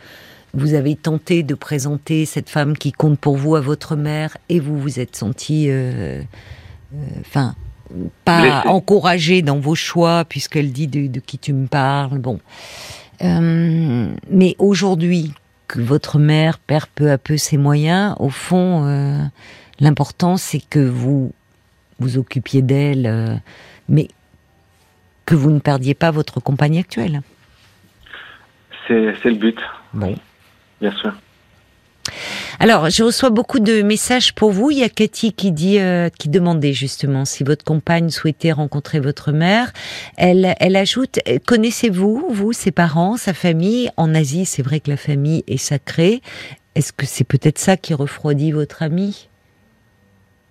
Vous 0.54 0.74
avez 0.74 0.94
tenté 0.94 1.42
de 1.42 1.54
présenter 1.54 2.24
cette 2.24 2.50
femme 2.50 2.78
qui 2.78 2.92
compte 2.92 3.18
pour 3.18 3.36
vous 3.36 3.56
à 3.56 3.60
votre 3.60 3.96
mère 3.96 4.36
et 4.48 4.60
vous 4.60 4.78
vous 4.78 5.00
êtes 5.00 5.16
senti, 5.16 5.66
euh, 5.68 6.22
enfin, 7.20 7.56
pas 8.24 8.62
encouragé 8.66 9.42
dans 9.42 9.58
vos 9.58 9.74
choix 9.74 10.24
puisqu'elle 10.24 10.70
dit 10.70 10.86
de, 10.86 11.08
de 11.08 11.18
qui 11.18 11.38
tu 11.38 11.52
me 11.52 11.66
parles. 11.66 12.18
Bon, 12.18 12.38
mais 13.20 14.54
aujourd'hui 14.58 15.32
que 15.66 15.80
votre 15.80 16.20
mère 16.20 16.58
perd 16.60 16.86
peu 16.94 17.10
à 17.10 17.18
peu 17.18 17.36
ses 17.38 17.56
moyens, 17.56 18.14
au 18.20 18.28
fond, 18.28 19.30
l'important 19.82 20.38
c'est 20.38 20.60
que 20.60 20.78
vous 20.78 21.32
vous 21.98 22.16
occupiez 22.16 22.62
d'elle, 22.62 23.06
euh, 23.06 23.34
mais 23.88 24.08
que 25.26 25.34
vous 25.34 25.50
ne 25.50 25.60
perdiez 25.60 25.94
pas 25.94 26.10
votre 26.10 26.40
compagne 26.40 26.78
actuelle. 26.78 27.20
C'est 28.88 29.24
le 29.24 29.34
but, 29.36 29.58
Bon. 29.94 30.16
bien 30.80 30.92
sûr. 30.92 31.12
Alors, 32.58 32.90
je 32.90 33.02
reçois 33.04 33.30
beaucoup 33.30 33.60
de 33.60 33.80
messages 33.82 34.34
pour 34.34 34.50
vous. 34.50 34.70
Il 34.70 34.78
y 34.78 34.82
a 34.82 34.88
Cathy 34.88 35.32
qui 35.32 35.50
dit, 35.52 35.78
euh, 35.78 36.10
qui 36.10 36.28
demandait 36.28 36.72
justement 36.74 37.24
si 37.24 37.42
votre 37.44 37.64
compagne 37.64 38.10
souhaitait 38.10 38.52
rencontrer 38.52 39.00
votre 39.00 39.32
mère. 39.32 39.72
Elle, 40.16 40.54
elle 40.60 40.76
ajoute, 40.76 41.20
euh, 41.28 41.38
connaissez-vous, 41.46 42.26
vous, 42.28 42.52
ses 42.52 42.72
parents, 42.72 43.16
sa 43.16 43.32
famille? 43.32 43.90
En 43.96 44.14
Asie, 44.14 44.44
c'est 44.44 44.62
vrai 44.62 44.80
que 44.80 44.90
la 44.90 44.96
famille 44.96 45.44
est 45.46 45.56
sacrée. 45.56 46.20
Est-ce 46.74 46.92
que 46.92 47.06
c'est 47.06 47.24
peut-être 47.24 47.58
ça 47.58 47.76
qui 47.76 47.94
refroidit 47.94 48.52
votre 48.52 48.82
ami 48.82 49.28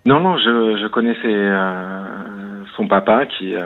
Non, 0.04 0.20
non, 0.20 0.36
je, 0.36 0.78
je 0.82 0.86
connaissais 0.88 1.20
euh, 1.26 2.64
son 2.76 2.88
papa 2.88 3.26
qui, 3.26 3.54
euh, 3.54 3.60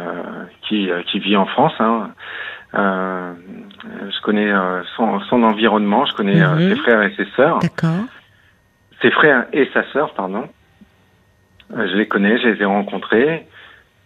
qui, 0.69 0.91
euh, 0.91 1.03
qui 1.11 1.19
vit 1.19 1.37
en 1.37 1.47
France. 1.47 1.73
Hein. 1.81 2.11
Euh, 2.75 3.33
je 4.11 4.21
connais 4.23 4.51
euh, 4.53 4.83
son, 4.97 5.21
son 5.21 5.43
environnement, 5.43 6.05
je 6.05 6.15
connais 6.15 6.43
euh, 6.43 6.57
Mhm. 6.57 6.69
ses 6.69 6.77
frères 6.77 7.03
et 7.03 7.15
ses 7.17 7.27
sœurs. 7.37 7.59
D'accord. 7.61 8.05
Ses 9.01 9.11
frères 9.13 9.47
et 9.53 9.69
sa 9.73 9.83
sœur, 9.93 10.13
pardon. 10.15 10.45
Je 11.75 11.97
les 11.97 12.07
connais, 12.07 12.39
je 12.39 12.49
les 12.49 12.63
ai 12.63 12.65
rencontrés. 12.65 13.47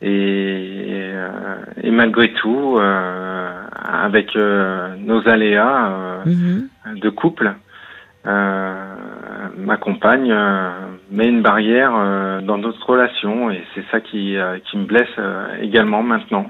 Et, 0.02 1.10
euh, 1.14 1.56
et 1.82 1.90
malgré 1.90 2.32
tout, 2.34 2.76
euh, 2.78 3.62
avec 4.02 4.34
nos 4.36 5.28
aléas 5.28 6.22
Mhm. 6.26 6.68
de 6.96 7.10
couple, 7.10 7.52
euh, 8.26 8.94
ma 9.56 9.76
compagne 9.76 10.30
euh, 10.30 10.70
met 11.10 11.28
une 11.28 11.42
barrière 11.42 11.92
euh, 11.94 12.40
dans 12.40 12.58
notre 12.58 12.84
relation 12.88 13.50
et 13.50 13.62
c'est 13.74 13.84
ça 13.90 14.00
qui, 14.00 14.36
euh, 14.36 14.58
qui 14.70 14.76
me 14.76 14.84
blesse 14.84 15.08
euh, 15.18 15.46
également 15.62 16.02
maintenant. 16.02 16.46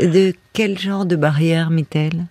De 0.00 0.32
quel 0.52 0.78
genre 0.78 1.06
de 1.06 1.16
barrière 1.16 1.70
met-elle? 1.70 2.26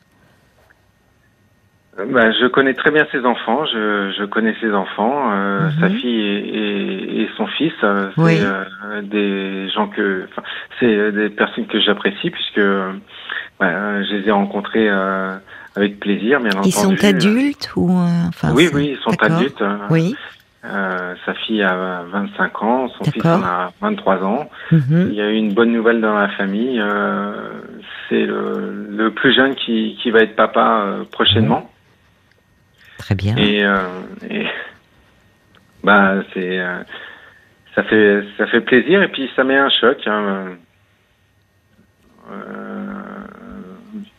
Bah, 1.98 2.32
je 2.32 2.48
connais 2.48 2.74
très 2.74 2.90
bien 2.90 3.06
ses 3.12 3.26
enfants, 3.26 3.66
je, 3.66 4.14
je 4.18 4.24
connais 4.26 4.56
ses 4.62 4.74
enfants, 4.74 5.30
euh, 5.34 5.70
Mhm. 5.70 5.80
sa 5.82 5.90
fille 5.90 6.22
et, 6.22 6.38
et- 6.40 7.22
et 7.24 7.30
son 7.36 7.46
fils. 7.48 7.74
c'est 7.82 8.18
Oui. 8.18 8.40
euh, 8.42 9.02
des 9.04 9.70
gens 9.70 9.88
que, 9.88 10.26
enfin, 10.30 10.42
c'est 10.80 11.12
des 11.12 11.30
personnes 11.30 11.68
que 11.68 11.80
j'apprécie 11.82 12.30
puisque 12.32 12.62
bah, 13.60 14.02
je 14.04 14.16
les 14.16 14.28
ai 14.30 14.32
rencontrés 14.32 14.88
euh, 14.90 15.36
avec 15.76 16.00
plaisir, 16.00 16.40
bien 16.40 16.52
entendu. 16.52 16.70
Ils 16.70 16.72
sont 16.74 17.04
adultes 17.06 17.72
ou 17.76 17.90
euh, 17.98 18.06
enfin 18.28 18.52
Oui, 18.54 18.70
oui, 18.74 18.96
ils 18.98 19.04
sont 19.04 19.22
adultes. 19.24 19.62
euh, 19.62 19.78
Oui. 19.90 20.16
Euh, 20.64 21.16
sa 21.26 21.34
fille 21.34 21.64
a 21.64 22.04
25 22.12 22.62
ans, 22.62 22.88
son 22.90 23.04
fils 23.12 23.26
en 23.26 23.42
a 23.42 23.74
23 23.82 24.24
ans. 24.24 24.48
Mhm. 24.72 25.08
Il 25.10 25.14
y 25.16 25.22
a 25.22 25.30
eu 25.32 25.34
une 25.36 25.54
bonne 25.54 25.72
nouvelle 25.72 26.02
dans 26.02 26.14
la 26.14 26.30
famille. 26.30 26.80
euh, 26.80 27.62
c'est 28.08 28.26
le, 28.26 28.88
le 28.90 29.12
plus 29.12 29.34
jeune 29.34 29.56
qui, 29.56 29.98
qui 30.04 30.12
va 30.12 30.20
être 30.20 30.36
papa 30.36 30.84
euh, 30.86 31.04
prochainement. 31.12 31.68
Très 33.00 33.16
bien. 33.16 33.36
Et, 33.38 33.64
euh, 33.64 33.78
et 34.30 34.46
bah 35.84 36.16
c'est 36.34 36.60
euh, 36.60 36.84
ça 37.74 37.82
fait 37.84 38.24
ça 38.38 38.46
fait 38.46 38.62
plaisir 38.62 39.02
et 39.02 39.08
puis 39.08 39.32
ça 39.36 39.44
met 39.44 39.58
un 39.58 39.70
choc. 39.70 39.98
Hein. 40.06 40.58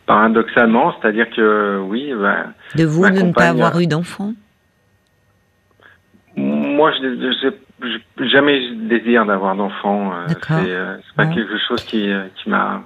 Euh, 0.03 0.13
paradoxalement, 0.13 0.93
c'est-à-dire 0.99 1.29
que 1.29 1.79
oui. 1.87 2.13
Bah, 2.15 2.47
de 2.75 2.85
vous 2.85 3.09
de 3.09 3.21
ne 3.21 3.33
pas 3.33 3.49
avoir 3.49 3.79
eu 3.79 3.87
d'enfant? 3.87 4.33
Moi, 6.35 6.91
je 6.93 7.07
n'ai 7.07 8.29
jamais 8.29 8.75
désir 8.87 9.25
d'avoir 9.25 9.55
d'enfant. 9.55 10.13
C'est 10.47 11.15
pas 11.15 11.27
quelque 11.27 11.57
chose 11.67 11.83
qui, 11.83 12.11
qui 12.35 12.49
m'a 12.49 12.83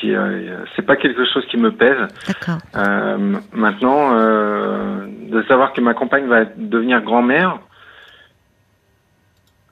qui 0.00 0.14
euh, 0.14 0.64
c'est 0.74 0.82
pas 0.82 0.96
quelque 0.96 1.24
chose 1.24 1.44
qui 1.46 1.56
me 1.56 1.72
pèse. 1.72 1.96
D'accord. 2.26 2.58
Euh, 2.76 3.36
maintenant, 3.52 4.10
euh, 4.12 5.06
de 5.30 5.42
savoir 5.44 5.72
que 5.72 5.80
ma 5.80 5.94
compagne 5.94 6.26
va 6.26 6.44
devenir 6.44 7.00
grand-mère 7.02 7.58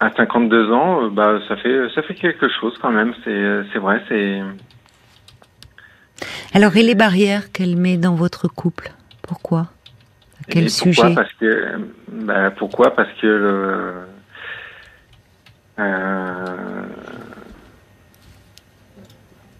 à 0.00 0.10
52 0.10 0.72
ans, 0.72 1.08
bah 1.08 1.38
ça 1.48 1.56
fait 1.56 1.88
ça 1.94 2.02
fait 2.02 2.14
quelque 2.14 2.48
chose 2.48 2.76
quand 2.80 2.90
même. 2.90 3.14
C'est 3.24 3.62
c'est 3.72 3.78
vrai, 3.78 4.02
c'est. 4.08 4.42
Alors 6.54 6.76
et 6.76 6.84
les 6.84 6.94
barrières 6.94 7.50
qu'elle 7.50 7.76
met 7.76 7.96
dans 7.96 8.14
votre 8.14 8.46
couple? 8.46 8.92
Pourquoi? 9.23 9.66
Quel 10.49 10.70
sujet? 10.70 11.12
Parce 11.12 11.32
que 11.32 11.80
bah, 12.12 12.52
pourquoi? 12.52 12.94
Parce 12.94 13.11
que 13.20 13.26
le, 13.26 13.92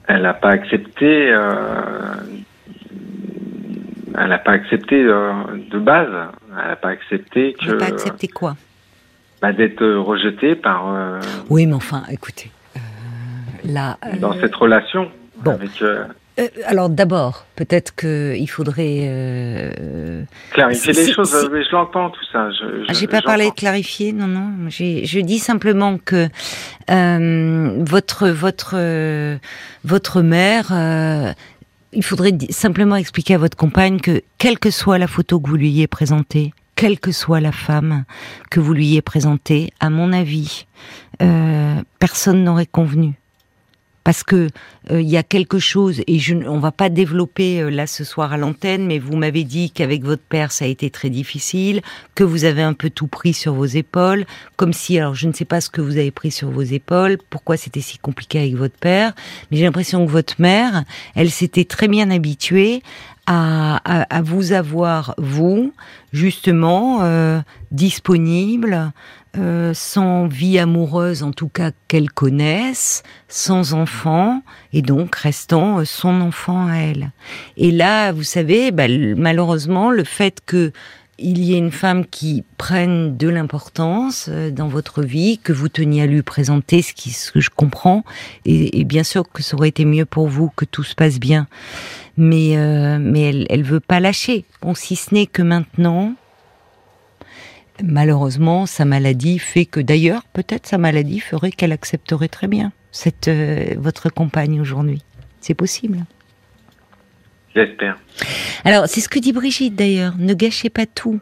elle 0.07 0.23
n'a 0.23 0.35
pas 0.35 0.51
accepté. 0.51 1.33
Euh, 1.33 2.15
elle 4.17 4.29
n'a 4.29 4.39
pas 4.39 4.53
accepté 4.53 5.03
euh, 5.03 5.33
de 5.73 5.79
base. 5.81 6.13
Elle 6.51 6.69
n'a 6.69 6.77
pas 6.77 6.91
accepté 6.91 7.55
que. 7.55 7.65
Elle 7.65 7.71
n'a 7.73 7.77
pas 7.79 7.87
accepté 7.87 8.29
quoi? 8.29 8.57
bah, 9.43 9.53
D'être 9.53 9.85
rejetée 9.85 10.55
par. 10.55 10.95
Euh, 10.95 11.21
oui, 11.51 11.67
mais 11.67 11.75
enfin, 11.75 12.05
écoutez, 12.09 12.53
là. 13.65 13.99
Dans 14.21 14.35
cette 14.35 14.55
relation. 14.55 15.11
Bon. 15.39 15.51
Avec, 15.53 15.83
euh, 16.39 16.49
alors 16.67 16.89
d'abord, 16.89 17.47
peut-être 17.55 17.95
qu'il 17.95 18.51
faudrait 18.51 19.03
euh, 19.05 20.25
clarifier 20.51 20.93
les 20.93 21.13
choses. 21.13 21.31
je 21.33 21.73
l'entends 21.73 22.11
tout 22.11 22.25
ça. 22.33 22.51
Je, 22.51 22.85
ah, 22.89 22.93
j'ai 22.93 23.07
pas 23.07 23.23
parlé 23.23 23.51
de 23.51 23.55
clarifier, 23.55 24.13
non, 24.13 24.27
non. 24.27 24.69
Je 24.69 25.21
dis 25.21 25.39
simplement 25.39 25.99
que 25.99 26.29
euh, 26.91 27.85
votre 27.85 28.29
votre 28.29 29.39
votre 29.85 30.23
mère. 30.23 30.73
il 31.93 32.03
faudrait 32.03 32.37
simplement 32.51 32.97
expliquer 32.97 33.35
à 33.35 33.39
votre 33.39 33.57
compagne 33.57 34.01
que, 34.01 34.21
quelle 34.39 34.59
que 34.59 34.71
soit 34.71 34.99
la 34.99 35.07
photo 35.07 35.39
que 35.39 35.49
vous 35.49 35.57
lui 35.57 35.69
ayez 35.69 35.87
présentée, 35.87 36.53
quelle 36.75 36.99
que 36.99 37.13
soit 37.13 37.41
la 37.41 37.53
femme 37.53 38.05
que 38.51 38.59
vous 38.59 38.75
lui 38.75 38.89
ayez 38.89 39.03
présentée, 39.03 39.71
à 39.79 39.89
mon 39.89 40.13
avis, 40.13 40.67
personne 42.01 42.43
n'aurait 42.43 42.67
convenu 42.67 43.15
parce 44.05 44.23
que 44.23 44.49
il 44.91 44.97
euh, 44.97 45.03
y 45.03 45.17
a 45.17 45.23
quelque 45.23 45.59
chose 45.59 46.03
et 46.07 46.19
je, 46.19 46.35
on 46.35 46.59
va 46.59 46.71
pas 46.71 46.91
développer 46.91 47.63
euh, 47.63 47.71
là 47.71 47.87
ce 47.87 48.05
soir 48.05 48.35
à 48.35 48.37
l'antenne, 48.37 48.87
mais 48.87 48.99
vous 48.99 49.17
m'avez 49.17 49.45
dit 49.45 49.71
qu'avec 49.71 50.05
votre 50.05 50.23
père 50.23 50.53
ça 50.53 50.67
a 50.67 50.69
été 50.69 50.91
très 50.91 51.09
difficile, 51.09 51.81
que 52.15 52.23
vous 52.23 52.45
avez 52.45 52.63
un 52.63 52.75
peu 52.75 52.91
tout 52.91 53.07
pris 53.07 53.33
sur 53.33 53.55
vos 53.55 53.65
épaules, 53.65 54.27
comme 54.57 54.75
si 54.75 54.99
alors 54.99 55.15
je 55.15 55.27
ne 55.27 55.33
sais 55.33 55.47
pas 55.47 55.63
ce 55.63 55.71
que 55.71 55.81
vous 55.81 55.97
avez 55.97 56.11
pris 56.11 56.31
sur 56.31 56.51
vos 56.51 56.63
épaules, 56.63 57.19
pourquoi 57.31 57.57
c'était 57.57 57.81
si 57.81 57.97
compliqué 57.99 58.39
avec 58.39 58.57
votre 58.57 58.77
père, 58.77 59.15
mais 59.51 59.57
j'ai 59.57 59.65
l'impression 59.65 60.05
que 60.05 60.11
votre 60.11 60.35
mère, 60.39 60.85
elle 61.15 61.31
s'était 61.31 61.65
très 61.65 61.89
bien 61.89 62.11
habituée 62.11 62.83
à, 63.27 63.77
à, 63.85 64.03
à, 64.17 64.23
vous 64.23 64.53
avoir 64.53 65.15
vous 65.19 65.73
justement 66.13 67.03
euh, 67.03 67.41
disponible, 67.71 68.93
euh, 69.37 69.73
sans 69.75 70.29
vie 70.29 70.61
amoureuse 70.61 71.25
en 71.25 71.33
tout 71.33 71.49
cas 71.49 71.73
qu'elle 71.89 72.11
connaisse, 72.11 73.03
sans 73.29 73.75
enfant, 73.75 74.43
et 74.73 74.81
donc 74.81 75.17
restant 75.17 75.79
euh, 75.79 75.85
son 75.85 76.21
enfant 76.21 76.69
à 76.69 76.77
elle. 76.77 77.11
Et 77.57 77.73
là, 77.73 78.13
vous 78.13 78.23
savez, 78.23 78.71
bah, 78.71 78.85
malheureusement, 78.89 79.91
le 79.91 80.05
fait 80.05 80.41
que 80.47 80.73
il 81.19 81.43
y 81.45 81.55
ait 81.55 81.59
une 81.59 81.71
femme 81.71 82.07
qui 82.07 82.45
prenne 82.59 83.17
de 83.17 83.29
l'importance 83.29 84.27
euh, 84.29 84.51
dans 84.51 84.69
votre 84.69 85.03
vie, 85.03 85.39
que 85.39 85.53
vous 85.53 85.69
teniez 85.69 86.03
à 86.03 86.07
lui 86.07 86.23
présenter, 86.23 86.83
ce, 86.83 86.93
qui, 86.93 87.11
ce 87.11 87.33
que 87.33 87.41
je 87.41 87.51
comprends, 87.51 88.05
et, 88.45 88.85
bien 88.85 89.05
sûr 89.05 89.25
que 89.31 89.43
ça 89.43 89.57
aurait 89.57 89.69
été 89.69 89.85
mieux 89.85 90.07
pour 90.07 90.29
vous 90.29 90.51
que 90.57 90.65
tout 90.65 90.83
se 90.83 90.95
passe 90.95 91.19
bien, 91.19 91.47
mais 92.17 92.57
mais 92.99 93.23
elle 93.23 93.47
elle 93.51 93.63
veut 93.63 93.81
pas 93.81 94.01
lâcher. 94.01 94.45
Bon, 94.63 94.75
si 94.75 94.95
ce 94.97 95.15
n'est 95.15 95.27
que 95.27 95.43
maintenant, 95.43 96.15
malheureusement, 97.83 98.67
sa 98.67 98.85
maladie 98.85 99.39
fait 99.39 99.67
que 99.67 99.81
d'ailleurs, 99.81 100.25
peut-être 100.33 100.67
sa 100.67 100.79
maladie 100.79 101.21
ferait 101.21 101.51
qu'elle 101.51 101.73
accepterait 101.73 102.29
très 102.29 102.47
bien 102.47 102.73
cette 102.93 103.29
euh, 103.29 103.75
votre 103.77 104.09
compagne 104.09 104.61
aujourd'hui. 104.61 105.03
C'est 105.41 105.55
possible. 105.55 106.05
J'espère. 107.55 107.99
Alors, 108.65 108.87
c'est 108.89 109.01
ce 109.01 109.09
que 109.09 109.19
dit 109.19 109.33
Brigitte 109.33 109.77
d'ailleurs. 109.77 110.15
Ne 110.19 110.35
gâchez 110.35 110.71
pas 110.71 110.87
tout. 110.87 111.21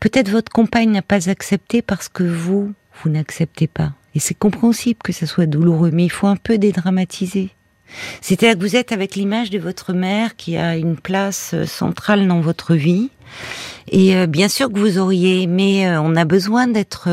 Peut-être 0.00 0.30
votre 0.30 0.50
compagne 0.50 0.90
n'a 0.90 1.02
pas 1.02 1.28
accepté 1.28 1.82
parce 1.82 2.08
que 2.08 2.24
vous, 2.24 2.72
vous 3.02 3.10
n'acceptez 3.10 3.66
pas. 3.66 3.92
Et 4.14 4.18
c'est 4.18 4.34
compréhensible 4.34 4.98
que 5.04 5.12
ça 5.12 5.26
soit 5.26 5.46
douloureux, 5.46 5.90
mais 5.92 6.04
il 6.04 6.10
faut 6.10 6.26
un 6.26 6.36
peu 6.36 6.58
dédramatiser. 6.58 7.50
C'est-à-dire 8.20 8.58
que 8.58 8.62
vous 8.62 8.76
êtes 8.76 8.92
avec 8.92 9.14
l'image 9.14 9.50
de 9.50 9.58
votre 9.58 9.92
mère 9.92 10.36
qui 10.36 10.56
a 10.56 10.76
une 10.76 10.96
place 10.96 11.52
euh, 11.54 11.64
centrale 11.64 12.28
dans 12.28 12.40
votre 12.40 12.74
vie 12.74 13.08
et 13.90 14.16
euh, 14.16 14.26
bien 14.26 14.48
sûr 14.48 14.70
que 14.70 14.78
vous 14.78 14.98
auriez 14.98 15.42
aimé, 15.42 15.88
euh, 15.88 16.00
on 16.00 16.16
a 16.16 16.24
besoin 16.24 16.66
d'être, 16.66 17.08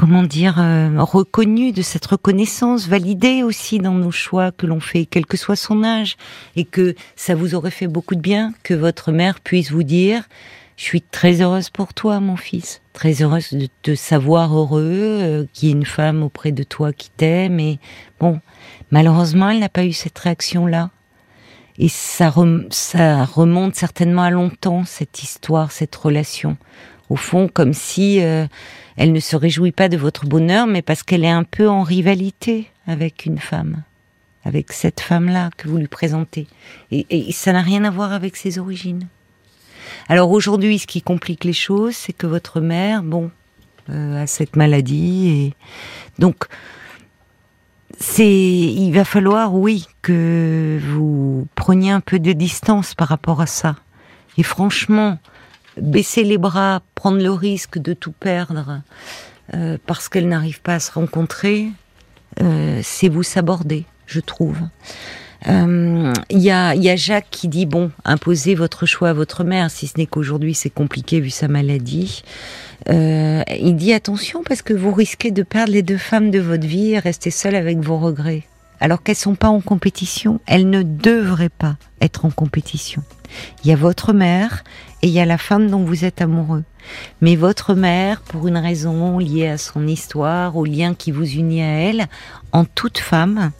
comment 0.00 0.22
dire, 0.22 0.54
reconnu, 0.96 1.72
de 1.72 1.82
cette 1.82 2.06
reconnaissance, 2.06 2.88
validée 2.88 3.42
aussi 3.42 3.80
dans 3.80 3.92
nos 3.92 4.10
choix 4.10 4.50
que 4.50 4.64
l'on 4.64 4.80
fait, 4.80 5.04
quel 5.04 5.26
que 5.26 5.36
soit 5.36 5.56
son 5.56 5.84
âge, 5.84 6.16
et 6.56 6.64
que 6.64 6.94
ça 7.16 7.34
vous 7.34 7.54
aurait 7.54 7.70
fait 7.70 7.86
beaucoup 7.86 8.14
de 8.14 8.20
bien 8.22 8.54
que 8.62 8.72
votre 8.72 9.12
mère 9.12 9.40
puisse 9.40 9.70
vous 9.70 9.82
dire, 9.82 10.26
je 10.78 10.84
suis 10.84 11.02
très 11.02 11.42
heureuse 11.42 11.68
pour 11.68 11.92
toi, 11.92 12.18
mon 12.18 12.36
fils, 12.36 12.80
très 12.94 13.20
heureuse 13.20 13.52
de 13.52 13.68
te 13.82 13.94
savoir 13.94 14.56
heureux, 14.56 15.46
qu'il 15.52 15.68
y 15.68 15.70
ait 15.70 15.74
une 15.74 15.84
femme 15.84 16.22
auprès 16.22 16.52
de 16.52 16.62
toi 16.62 16.94
qui 16.94 17.10
t'aime, 17.10 17.60
et 17.60 17.78
bon, 18.20 18.40
malheureusement, 18.90 19.50
elle 19.50 19.58
n'a 19.58 19.68
pas 19.68 19.84
eu 19.84 19.92
cette 19.92 20.18
réaction-là. 20.18 20.88
Et 21.76 21.90
ça, 21.90 22.32
ça 22.70 23.26
remonte 23.26 23.74
certainement 23.74 24.22
à 24.22 24.30
longtemps, 24.30 24.84
cette 24.86 25.22
histoire, 25.22 25.72
cette 25.72 25.94
relation. 25.94 26.56
Au 27.10 27.16
fond, 27.16 27.48
comme 27.52 27.74
si 27.74 28.22
euh, 28.22 28.46
elle 28.96 29.12
ne 29.12 29.20
se 29.20 29.34
réjouit 29.34 29.72
pas 29.72 29.88
de 29.88 29.96
votre 29.96 30.26
bonheur, 30.26 30.68
mais 30.68 30.80
parce 30.80 31.02
qu'elle 31.02 31.24
est 31.24 31.30
un 31.30 31.42
peu 31.42 31.68
en 31.68 31.82
rivalité 31.82 32.70
avec 32.86 33.26
une 33.26 33.38
femme, 33.38 33.82
avec 34.44 34.72
cette 34.72 35.00
femme-là 35.00 35.50
que 35.56 35.68
vous 35.68 35.76
lui 35.76 35.88
présentez. 35.88 36.46
Et, 36.92 37.32
ça 37.32 37.52
n'a 37.52 37.62
rien 37.62 37.84
à 37.84 37.90
voir 37.90 38.12
avec 38.12 38.36
ses 38.36 38.60
origines. 38.60 39.08
Alors 40.08 40.30
aujourd'hui, 40.30 40.78
ce 40.78 40.86
qui 40.86 41.02
complique 41.02 41.42
les 41.42 41.52
choses, 41.52 41.96
c'est 41.96 42.12
que 42.12 42.28
votre 42.28 42.60
mère, 42.60 43.02
bon, 43.02 43.32
euh, 43.90 44.22
a 44.22 44.26
cette 44.28 44.54
maladie, 44.54 45.28
et 45.28 45.54
donc 46.20 46.46
c'est, 47.98 48.24
il 48.24 48.92
va 48.92 49.04
falloir, 49.04 49.54
oui, 49.54 49.86
que 50.00 50.78
vous 50.80 51.48
preniez 51.56 51.90
un 51.90 52.00
peu 52.00 52.20
de 52.20 52.32
distance 52.32 52.94
par 52.94 53.08
rapport 53.08 53.40
à 53.40 53.46
ça. 53.46 53.74
Et 54.38 54.44
franchement, 54.44 55.18
baisser 55.80 56.24
les 56.24 56.38
bras, 56.38 56.82
prendre 56.94 57.18
le 57.18 57.32
risque 57.32 57.78
de 57.78 57.92
tout 57.92 58.12
perdre 58.12 58.82
euh, 59.54 59.78
parce 59.86 60.08
qu'elle 60.08 60.28
n'arrive 60.28 60.60
pas 60.60 60.74
à 60.74 60.80
se 60.80 60.92
rencontrer, 60.92 61.68
euh, 62.40 62.80
c'est 62.82 63.08
vous 63.08 63.22
s'aborder, 63.22 63.84
je 64.06 64.20
trouve. 64.20 64.58
Euh, 65.48 66.12
il 66.28 66.38
y, 66.38 66.50
a, 66.50 66.74
y 66.74 66.90
a 66.90 66.96
Jacques 66.96 67.30
qui 67.30 67.48
dit 67.48 67.66
bon, 67.66 67.90
imposez 68.04 68.54
votre 68.54 68.84
choix 68.86 69.10
à 69.10 69.12
votre 69.12 69.42
mère, 69.42 69.70
si 69.70 69.86
ce 69.86 69.98
n'est 69.98 70.06
qu'aujourd'hui 70.06 70.54
c'est 70.54 70.70
compliqué 70.70 71.20
vu 71.20 71.30
sa 71.30 71.48
maladie. 71.48 72.22
Euh, 72.88 73.42
il 73.58 73.76
dit 73.76 73.92
attention 73.92 74.42
parce 74.42 74.62
que 74.62 74.74
vous 74.74 74.92
risquez 74.92 75.30
de 75.30 75.42
perdre 75.42 75.72
les 75.72 75.82
deux 75.82 75.98
femmes 75.98 76.30
de 76.30 76.40
votre 76.40 76.66
vie 76.66 76.92
et 76.92 76.98
rester 76.98 77.30
seul 77.30 77.54
avec 77.54 77.78
vos 77.78 77.98
regrets. 77.98 78.44
Alors 78.80 79.02
qu'elles 79.02 79.16
sont 79.16 79.34
pas 79.34 79.48
en 79.48 79.60
compétition, 79.60 80.40
elles 80.46 80.68
ne 80.68 80.82
devraient 80.82 81.50
pas 81.50 81.76
être 82.00 82.24
en 82.24 82.30
compétition. 82.30 83.02
Il 83.62 83.70
y 83.70 83.72
a 83.72 83.76
votre 83.76 84.12
mère 84.12 84.64
et 85.02 85.06
il 85.06 85.12
y 85.12 85.20
a 85.20 85.26
la 85.26 85.38
femme 85.38 85.70
dont 85.70 85.84
vous 85.84 86.04
êtes 86.04 86.22
amoureux. 86.22 86.64
Mais 87.20 87.36
votre 87.36 87.74
mère, 87.74 88.22
pour 88.22 88.48
une 88.48 88.56
raison 88.56 89.18
liée 89.18 89.48
à 89.48 89.58
son 89.58 89.86
histoire, 89.86 90.56
au 90.56 90.64
lien 90.64 90.94
qui 90.94 91.12
vous 91.12 91.30
unit 91.30 91.62
à 91.62 91.66
elle, 91.66 92.06
en 92.52 92.64
toute 92.64 92.98
femme, 92.98 93.52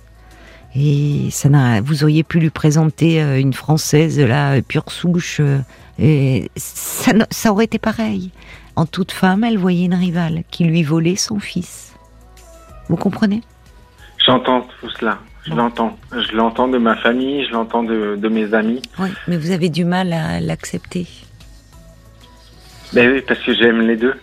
et 0.75 1.29
ça 1.31 1.49
n'a, 1.49 1.81
vous 1.81 2.03
auriez 2.03 2.23
pu 2.23 2.41
lui 2.41 2.51
présenter 2.51 3.23
euh, 3.23 3.39
une 3.39 3.53
française 3.53 4.19
là, 4.19 4.61
pure 4.63 4.91
souche, 4.91 5.41
euh, 5.41 5.59
et 5.99 6.51
ça, 6.57 7.13
ça 7.31 7.53
aurait 7.53 7.65
été 7.65 7.79
pareil. 7.79 8.31
En 8.77 8.87
toute 8.87 9.13
femme, 9.13 9.45
elle 9.45 9.59
voyait 9.59 9.85
une 9.85 9.95
rivale 9.95 10.45
qui 10.51 10.65
lui 10.65 10.83
volait 10.83 11.17
son 11.17 11.39
fils. 11.41 11.95
Vous 12.89 12.97
comprenez? 12.97 13.43
J'entends 14.25 14.65
tout 14.81 14.91
cela. 14.91 15.19
Je 15.47 15.55
l'entends. 15.55 15.99
Je 16.13 16.33
l'entends 16.37 16.69
de 16.69 16.79
ma 16.79 16.97
famille, 16.97 17.47
je 17.47 17.53
l'entends 17.53 17.83
de, 17.83 18.17
de, 18.17 18.29
mes 18.29 18.53
amis. 18.53 18.83
Oui, 18.99 19.09
mais 19.27 19.37
vous 19.37 19.53
avez 19.53 19.69
du 19.69 19.85
mal 19.85 20.13
à 20.13 20.41
l'accepter. 20.41 21.07
Ben 22.93 23.11
oui, 23.11 23.23
parce 23.27 23.41
que 23.41 23.55
j'aime 23.55 23.81
les 23.81 23.97
deux. 23.97 24.15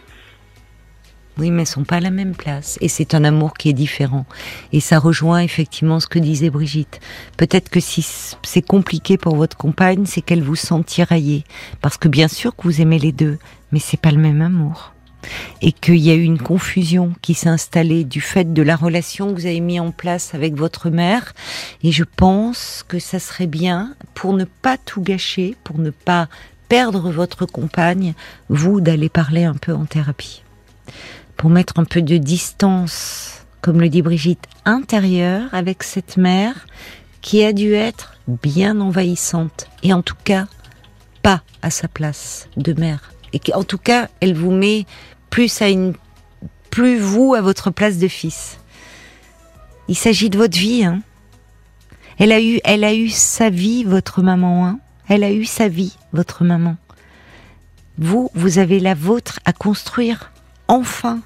Oui, 1.38 1.52
mais 1.52 1.62
elles 1.62 1.68
sont 1.68 1.84
pas 1.84 1.98
à 1.98 2.00
la 2.00 2.10
même 2.10 2.36
place. 2.36 2.78
Et 2.82 2.88
c'est 2.88 3.14
un 3.14 3.24
amour 3.24 3.54
qui 3.54 3.70
est 3.70 3.74
différent. 3.74 4.26
Et 4.74 4.80
ça 4.80 4.98
rejoint 4.98 5.40
effectivement 5.40 6.00
ce 6.00 6.08
que 6.08 6.20
disait 6.20 6.50
Brigitte. 6.50 7.00
Peut-être 7.38 7.70
que 7.70 7.80
si 7.80 8.02
c'est 8.44 8.66
compliqué 8.66 9.18
pour 9.18 9.36
votre 9.36 9.56
compagne, 9.56 10.06
c'est 10.06 10.22
qu'elle 10.22 10.42
vous 10.42 10.56
sent 10.56 10.84
tiraillée. 10.86 11.44
Parce 11.82 11.98
que 11.98 12.08
bien 12.08 12.28
sûr 12.28 12.56
que 12.56 12.64
vous 12.64 12.82
aimez 12.82 12.98
les 12.98 13.12
deux, 13.12 13.38
mais 13.72 13.80
c'est 13.80 14.02
pas 14.02 14.12
le 14.12 14.18
même 14.18 14.42
amour. 14.42 14.94
Et 15.62 15.72
qu'il 15.72 15.98
y 15.98 16.12
a 16.12 16.16
eu 16.16 16.24
une 16.24 16.40
confusion 16.42 17.14
qui 17.22 17.34
s'est 17.34 17.50
installée 17.50 18.04
du 18.04 18.22
fait 18.22 18.54
de 18.54 18.62
la 18.62 18.76
relation 18.76 19.34
que 19.34 19.40
vous 19.40 19.46
avez 19.46 19.60
mis 19.60 19.80
en 19.80 19.92
place 19.92 20.34
avec 20.34 20.56
votre 20.56 20.90
mère. 20.90 21.34
Et 21.84 21.92
je 21.92 22.04
pense 22.04 22.84
que 22.88 23.00
ça 23.00 23.20
serait 23.20 23.48
bien, 23.48 23.96
pour 24.14 24.34
ne 24.34 24.46
pas 24.46 24.78
tout 24.78 25.02
gâcher, 25.02 25.56
pour 25.64 25.80
ne 25.80 25.90
pas 25.90 26.28
perdre 26.70 27.12
votre 27.12 27.46
compagne, 27.46 28.14
vous 28.50 28.82
d'aller 28.82 29.10
parler 29.10 29.46
un 29.46 29.56
peu 29.56 29.74
en 29.74 29.86
thérapie 29.86 30.44
pour 31.38 31.50
mettre 31.52 31.80
un 31.80 31.86
peu 31.86 32.02
de 32.02 32.18
distance, 32.18 33.46
comme 33.62 33.80
le 33.80 33.90
dit 33.90 34.02
Brigitte, 34.02 34.46
intérieure 34.66 35.48
avec 35.54 35.84
cette 35.84 36.18
mère 36.18 36.66
qui 37.22 37.44
a 37.44 37.54
dû 37.54 37.74
être 37.74 38.16
bien 38.28 38.82
envahissante 38.82 39.68
et 39.84 39.94
en 39.94 40.02
tout 40.02 40.16
cas 40.24 40.48
pas 41.22 41.42
à 41.62 41.70
sa 41.70 41.88
place 41.88 42.50
de 42.58 42.74
mère 42.74 43.12
et 43.34 43.42
en 43.54 43.64
tout 43.64 43.78
cas 43.78 44.10
elle 44.20 44.34
vous 44.34 44.52
met 44.52 44.86
plus 45.30 45.62
à 45.62 45.70
une 45.70 45.94
plus 46.70 47.00
vous 47.00 47.34
à 47.34 47.42
votre 47.42 47.72
place 47.72 47.98
de 47.98 48.08
fils. 48.08 48.60
Il 49.88 49.96
s'agit 49.96 50.30
de 50.30 50.38
votre 50.38 50.58
vie 50.58 50.84
hein. 50.84 51.02
Elle 52.20 52.32
a 52.32 52.94
eu 52.94 53.10
sa 53.10 53.50
vie 53.50 53.84
votre 53.84 54.22
maman 54.22 54.68
hein. 54.68 54.80
Elle 55.08 55.24
a 55.24 55.32
eu 55.32 55.46
sa 55.46 55.68
vie 55.68 55.98
votre 56.14 56.44
maman. 56.44 56.78
Vous 57.98 58.30
vous 58.34 58.60
avez 58.60 58.80
la 58.80 58.94
vôtre 58.94 59.40
à 59.46 59.54
construire 59.54 60.32
enfin, 60.68 61.22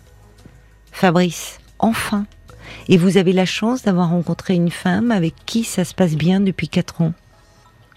Fabrice, 0.91 1.59
enfin. 1.79 2.25
Et 2.87 2.97
vous 2.97 3.17
avez 3.17 3.33
la 3.33 3.45
chance 3.45 3.83
d'avoir 3.83 4.09
rencontré 4.09 4.53
une 4.53 4.71
femme 4.71 5.11
avec 5.11 5.33
qui 5.45 5.63
ça 5.63 5.83
se 5.83 5.93
passe 5.93 6.15
bien 6.15 6.39
depuis 6.39 6.67
quatre 6.67 7.01
ans, 7.01 7.13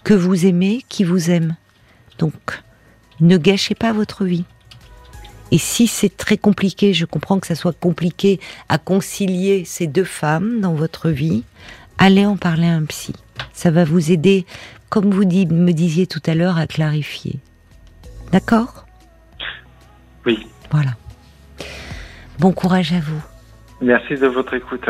que 0.03 0.13
vous 0.13 0.45
aimez, 0.45 0.83
qui 0.89 1.03
vous 1.03 1.29
aime. 1.29 1.55
Donc, 2.19 2.63
ne 3.19 3.37
gâchez 3.37 3.75
pas 3.75 3.93
votre 3.93 4.25
vie. 4.25 4.45
Et 5.51 5.57
si 5.57 5.87
c'est 5.87 6.15
très 6.15 6.37
compliqué, 6.37 6.93
je 6.93 7.05
comprends 7.05 7.39
que 7.39 7.47
ça 7.47 7.55
soit 7.55 7.77
compliqué 7.77 8.39
à 8.69 8.77
concilier 8.77 9.63
ces 9.65 9.87
deux 9.87 10.03
femmes 10.03 10.59
dans 10.61 10.73
votre 10.73 11.09
vie, 11.09 11.43
allez 11.97 12.25
en 12.25 12.37
parler 12.37 12.67
à 12.67 12.73
un 12.73 12.85
psy. 12.85 13.13
Ça 13.53 13.71
va 13.71 13.83
vous 13.85 14.11
aider, 14.11 14.45
comme 14.89 15.11
vous 15.11 15.23
me 15.23 15.71
disiez 15.71 16.07
tout 16.07 16.21
à 16.25 16.35
l'heure, 16.35 16.57
à 16.57 16.67
clarifier. 16.67 17.39
D'accord? 18.31 18.85
Oui. 20.25 20.47
Voilà. 20.71 20.91
Bon 22.39 22.51
courage 22.51 22.91
à 22.91 22.99
vous. 22.99 23.21
Merci 23.81 24.15
de 24.15 24.27
votre 24.27 24.53
écoute. 24.55 24.85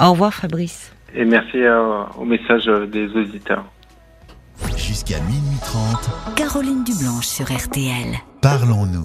Au 0.00 0.12
revoir 0.12 0.34
Fabrice. 0.34 0.92
Et 1.14 1.24
merci 1.24 1.58
euh, 1.58 2.04
au 2.18 2.24
message 2.24 2.66
des 2.90 3.06
auditeurs. 3.14 3.64
Jusqu'à 4.76 5.20
minuit 5.20 5.58
30. 5.62 6.34
Caroline 6.36 6.84
Dublanche 6.84 7.26
sur 7.26 7.46
RTL. 7.46 8.16
Parlons-nous. 8.40 9.00